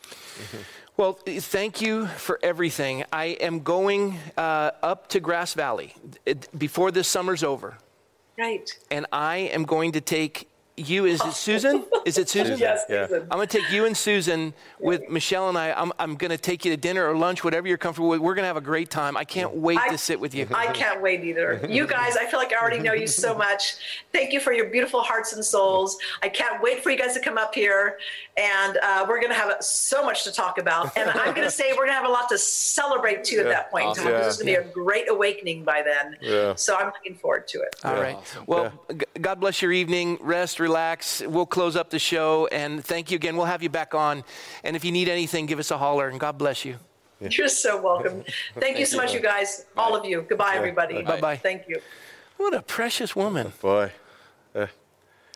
[0.98, 3.06] well, thank you for everything.
[3.12, 5.96] I am going uh, up to Grass Valley
[6.58, 7.78] before this summer's over.
[8.38, 8.72] Right.
[8.90, 10.49] And I am going to take
[10.88, 11.06] you.
[11.06, 11.84] Is it Susan?
[12.06, 12.58] Is it Susan?
[12.60, 13.08] Yes, Yeah.
[13.08, 13.24] Susan.
[13.32, 15.72] I'm going to take you and Susan with Michelle and I.
[15.74, 18.20] I'm, I'm going to take you to dinner or lunch, whatever you're comfortable with.
[18.22, 19.18] We're going to have a great time.
[19.18, 20.48] I can't wait I- to sit with you.
[20.56, 21.60] I can't wait either.
[21.70, 23.76] You guys, I feel like I already know you so much.
[24.12, 25.98] Thank you for your beautiful hearts and souls.
[26.22, 27.98] I can't wait for you guys to come up here,
[28.38, 30.96] and uh, we're going to have so much to talk about.
[30.98, 33.46] And I'm going to say we're going to have a lot to celebrate too at
[33.46, 34.08] that point in time.
[34.14, 34.24] Awesome.
[34.24, 36.18] This is going to be a great awakening by then.
[36.22, 36.56] Yeah.
[36.56, 37.76] So I'm looking forward to it.
[37.84, 38.18] All right.
[38.48, 40.18] Well, g- God bless your evening.
[40.22, 40.69] Rest, relax.
[41.26, 42.48] We'll close up the show.
[42.52, 43.36] And thank you again.
[43.36, 44.24] We'll have you back on.
[44.64, 46.08] And if you need anything, give us a holler.
[46.08, 46.78] And God bless you.
[47.20, 48.24] You're so welcome.
[48.60, 50.26] Thank you so much, you guys, all of you.
[50.30, 51.02] Goodbye, everybody.
[51.04, 51.38] Bye-bye.
[51.38, 51.82] Thank you.
[52.38, 53.52] What a precious woman.
[53.62, 53.92] Boy.
[54.56, 54.68] I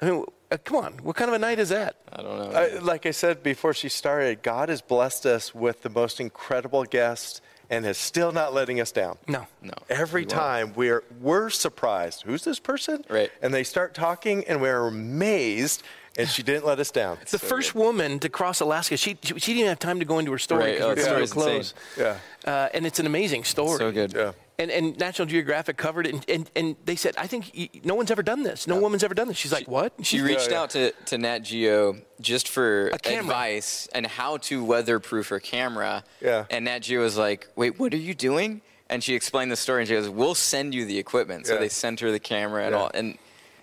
[0.01, 0.93] mean, uh, come on.
[1.03, 1.97] What kind of a night is that?
[2.11, 2.51] I don't know.
[2.51, 6.83] I, like I said before she started, God has blessed us with the most incredible
[6.83, 9.17] guests and is still not letting us down.
[9.27, 9.47] No.
[9.61, 9.73] no.
[9.89, 12.23] Every time we're we're surprised.
[12.23, 13.03] Who's this person?
[13.09, 13.31] Right.
[13.41, 15.83] And they start talking, and we're amazed.
[16.15, 17.17] And she didn't let us down.
[17.23, 20.19] It's the first woman to cross Alaska, she, she, she didn't have time to go
[20.19, 20.73] into her story Right.
[20.73, 21.73] because Oh, we're the coming to a story's close.
[21.97, 22.19] insane.
[22.45, 22.51] Yeah.
[22.53, 23.79] Uh, and it's an amazing story.
[23.79, 24.13] So good.
[24.13, 24.33] Yeah.
[24.59, 28.11] And, and National Geographic covered it, and, and, and they said, I think no one's
[28.11, 28.67] ever done this.
[28.67, 29.37] No woman's ever done this.
[29.37, 29.93] She's like, what?
[30.03, 30.61] She reached yeah.
[30.61, 36.03] out to, to Nat Geo just for advice and how to weatherproof her camera.
[36.21, 36.45] Yeah.
[36.51, 38.61] And Nat Geo was like, wait, what are you doing?
[38.89, 41.47] And she explained the story and she goes, we'll send you the equipment.
[41.47, 41.59] So Yeah.
[41.61, 42.91] they sent her the camera and all.
[42.93, 43.17] And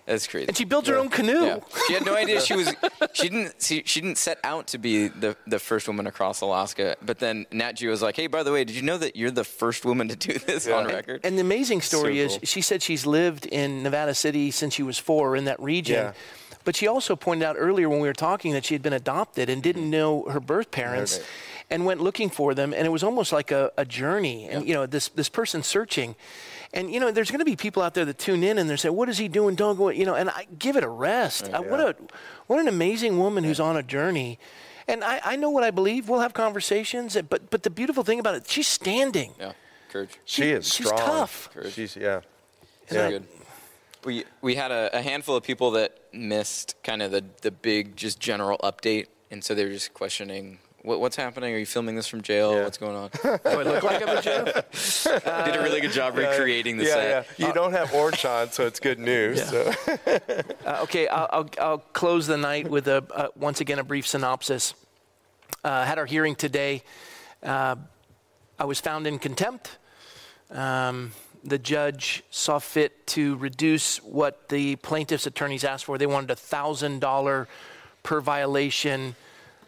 [0.05, 0.47] that's crazy.
[0.47, 1.45] and she built her own canoe.
[1.45, 1.59] yeah.
[1.87, 2.73] She had no idea she was.
[3.13, 3.55] She didn't.
[3.61, 6.95] She, she didn't set out to be the, the first woman across Alaska.
[7.01, 9.31] But then Nat Geo was like, "Hey, by the way, did you know that you're
[9.31, 12.39] the first woman to do this on record?" And the amazing story So is, cool.
[12.45, 15.95] she said she's lived in Nevada City since she was four in that region.
[15.95, 16.13] Yeah.
[16.63, 19.49] But she also pointed out earlier when we were talking that she had been adopted
[19.49, 19.91] and didn't mm-hmm.
[19.91, 21.27] know her birth parents Right.
[21.71, 22.71] and went looking for them.
[22.71, 24.47] And it was almost like a, a journey.
[24.47, 26.15] And, you know, this, this person searching.
[26.73, 28.77] And, you know, there's going to be people out there that tune in and they
[28.77, 29.55] say, what is he doing?
[29.55, 31.49] Don't go, you know, and I give it a rest.
[31.51, 31.95] Uh, what, a,
[32.47, 34.39] what an amazing woman who's on a journey.
[34.87, 36.07] And I, I know what I believe.
[36.07, 37.17] We'll have conversations.
[37.29, 39.33] But, but the beautiful thing about it, she's standing.
[39.37, 39.51] yeah,
[39.89, 40.17] courage.
[40.25, 40.99] She is she's strong.
[40.99, 41.49] tough.
[41.71, 42.21] She's yeah.
[42.89, 43.09] So Yeah.
[43.09, 43.27] good.
[44.03, 47.95] We we had a, a handful of people that missed kind of the the big
[47.95, 50.57] just general update, and so they were just questioning.
[50.83, 51.53] What, what's happening?
[51.53, 52.55] Are you filming this from jail?
[52.55, 52.63] Yeah.
[52.63, 53.09] What's going on?
[53.23, 54.45] Do I look like I'm in jail?
[55.45, 57.27] Did a really good job recreating the yeah, set.
[57.37, 57.47] yeah.
[57.47, 59.37] You don't have orange on, so it's good news.
[59.39, 59.45] Yeah.
[59.45, 59.73] So.
[60.65, 64.05] Uh, okay, I'll, I'll, I'll close the night with a uh, once again a brief
[64.05, 64.75] synopsis.
[65.63, 66.83] Uh, had our hearing today.
[67.41, 67.75] Uh,
[68.59, 69.77] I was found in contempt.
[70.51, 71.13] Um,
[71.43, 75.97] the judge saw fit to reduce what the plaintiff's attorneys asked for.
[75.97, 77.47] They wanted a thousand dollar
[78.03, 79.15] per violation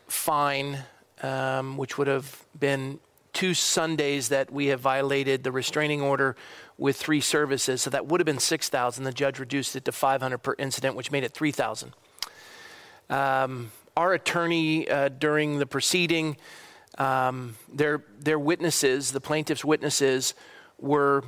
[0.08, 0.84] fine,
[1.24, 3.00] um, which would have been
[3.32, 6.36] two Sundays that we have violated the restraining order.
[6.78, 7.84] with three services.
[7.84, 9.04] So that would have been 6,000.
[9.04, 11.94] The judge reduced it to 500 per incident, which made it 3,000.
[13.12, 16.36] Um, our attorney uh, during the proceeding,
[16.98, 20.34] um, their, their witnesses, the plaintiff's witnesses,
[20.80, 21.24] were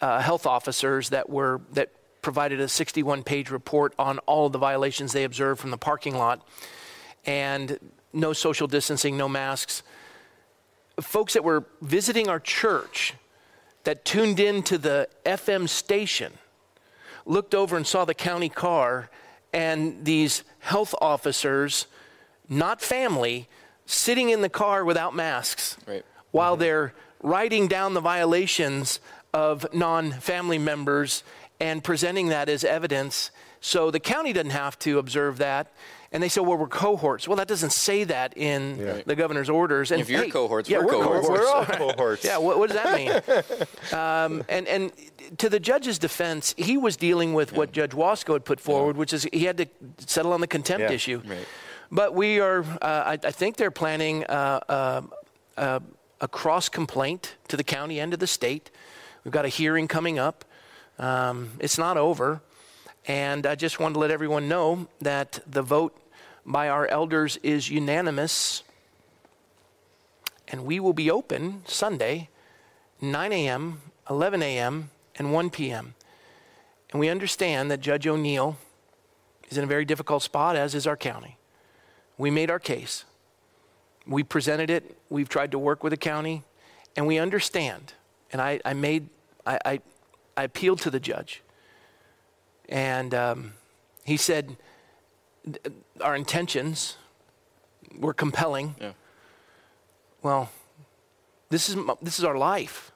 [0.00, 1.92] uh, health officers that were that
[2.22, 6.16] provided a 61 page report on all of the violations they observed from the parking
[6.16, 6.44] lot
[7.24, 7.78] and
[8.16, 9.82] no social distancing, no masks.
[11.00, 13.14] Folks that were visiting our church
[13.84, 16.32] that tuned in to the FM station
[17.26, 19.10] looked over and saw the county car
[19.52, 21.86] and these health officers,
[22.48, 23.48] not family,
[23.84, 26.04] sitting in the car without masks Right.
[26.30, 26.62] while mm-hmm.
[26.62, 29.00] they're writing down the violations
[29.32, 31.22] of non family members
[31.60, 33.30] and presenting that as evidence.
[33.60, 35.72] So the county doesn't have to observe that.
[36.16, 37.28] And they say, well, we're cohorts.
[37.28, 39.02] Well, that doesn't say that in yeah.
[39.04, 39.90] the governor's orders.
[39.90, 41.28] And if you're hey, cohorts, yeah, we're, we're cohorts.
[41.28, 42.24] We're all cohorts.
[42.24, 43.12] yeah, what, what, does that mean?
[43.92, 44.92] um, and, and
[45.36, 47.58] to the judge's defense, he was dealing with yeah.
[47.58, 49.00] what Judge Guasco had put forward, yeah.
[49.00, 49.66] which is he had to
[49.98, 51.20] settle on the contempt issue.
[51.22, 51.46] Right.
[51.92, 55.02] But we are, uh, I, I, think they're planning uh, uh,
[55.58, 55.80] uh
[56.22, 58.70] a cross complaint to the county and to the state.
[59.22, 60.46] We've got a hearing coming up.
[60.98, 62.40] Um, it's not over.
[63.06, 65.96] And I just wanted to let everyone know that the vote
[66.46, 68.62] by our elders is unanimous.
[70.48, 72.28] And we will be open Sunday,
[73.00, 75.94] 9 a.m., 11 a.m., and 1 p.m.
[76.90, 78.56] And we understand that Judge O'Neill
[79.50, 81.36] is in a very difficult spot, as is our county.
[82.16, 83.04] We made our case.
[84.06, 84.96] We presented it.
[85.10, 86.44] We've tried to work with the county.
[86.94, 87.94] And we understand.
[88.32, 89.08] And I, I made
[89.46, 89.80] I, I,
[90.36, 91.42] I appealed to the judge.
[92.68, 93.52] And um,
[94.04, 94.56] he said,
[96.00, 96.96] our intentions
[97.98, 98.74] were compelling.
[98.80, 98.92] Yeah.
[100.22, 100.50] Well,
[101.50, 102.92] this is, this is our life.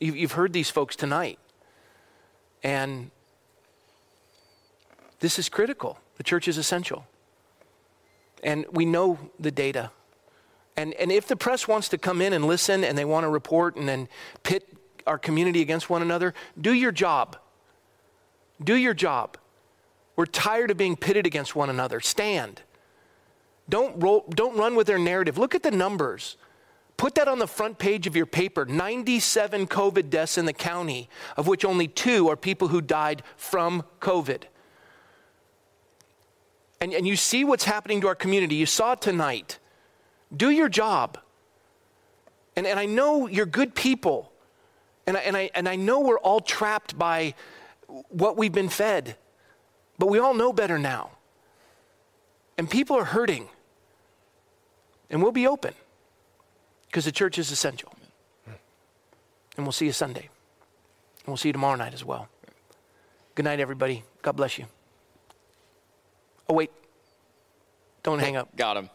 [0.00, 1.38] You, you've heard these folks tonight.
[2.62, 3.10] And
[5.20, 5.98] this is critical.
[6.16, 7.06] The church is essential.
[8.42, 9.90] And we know the data.
[10.76, 13.28] And, and if the press wants to come in and listen and they want to
[13.28, 14.08] report and then
[14.42, 14.68] pit
[15.06, 17.36] our community against one another, do your job.
[18.62, 19.36] Do your job.
[20.16, 22.00] We're tired of being pitted against one another.
[22.00, 22.62] Stand.
[23.68, 25.38] Don't, roll, don't run with their narrative.
[25.38, 26.36] Look at the numbers.
[26.96, 31.08] Put that on the front page of your paper 97 COVID deaths in the county,
[31.36, 34.42] of which only two are people who died from COVID.
[36.80, 38.56] And, and you see what's happening to our community.
[38.56, 39.58] You saw it tonight.
[40.36, 41.18] Do your job.
[42.56, 44.32] And, and I know you're good people.
[45.06, 47.34] And I, and, I, and I know we're all trapped by
[48.08, 49.16] what we've been fed,
[50.02, 51.10] but we all know better now.
[52.58, 53.48] And people are hurting.
[55.08, 55.74] And we'll be open
[56.86, 57.94] because the church is essential.
[59.56, 60.28] And we'll see you Sunday.
[61.20, 62.26] And we'll see you tomorrow night as well.
[63.36, 64.02] Good night, everybody.
[64.22, 64.66] God bless you.
[66.48, 66.72] Oh, wait.
[68.02, 68.56] Don't hang up.
[68.56, 68.90] Got him.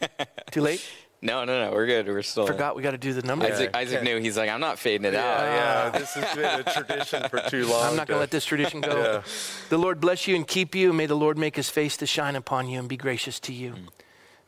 [0.50, 0.84] Too late?
[1.22, 1.72] No, no, no.
[1.72, 2.06] We're good.
[2.06, 2.46] We're still.
[2.46, 3.52] Forgot we got to do the numbers.
[3.52, 4.04] Isaac, Isaac okay.
[4.04, 4.20] knew.
[4.20, 5.94] He's like, I'm not fading it yeah, out.
[5.94, 7.84] Yeah, this has been a tradition for too long.
[7.84, 8.96] I'm not going to let this tradition go.
[8.96, 9.22] Yeah.
[9.68, 10.92] The Lord bless you and keep you.
[10.94, 13.72] May the Lord make his face to shine upon you and be gracious to you.
[13.72, 13.88] Mm.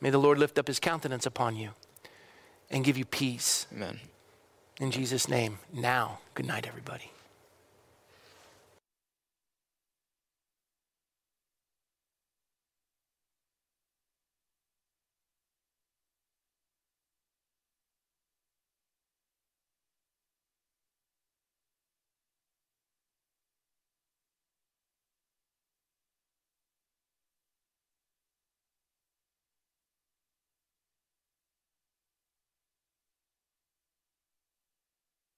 [0.01, 1.71] May the Lord lift up his countenance upon you
[2.71, 3.67] and give you peace.
[3.73, 4.01] Amen.
[4.81, 5.59] In Jesus' name.
[5.73, 7.13] Now, good night, everybody.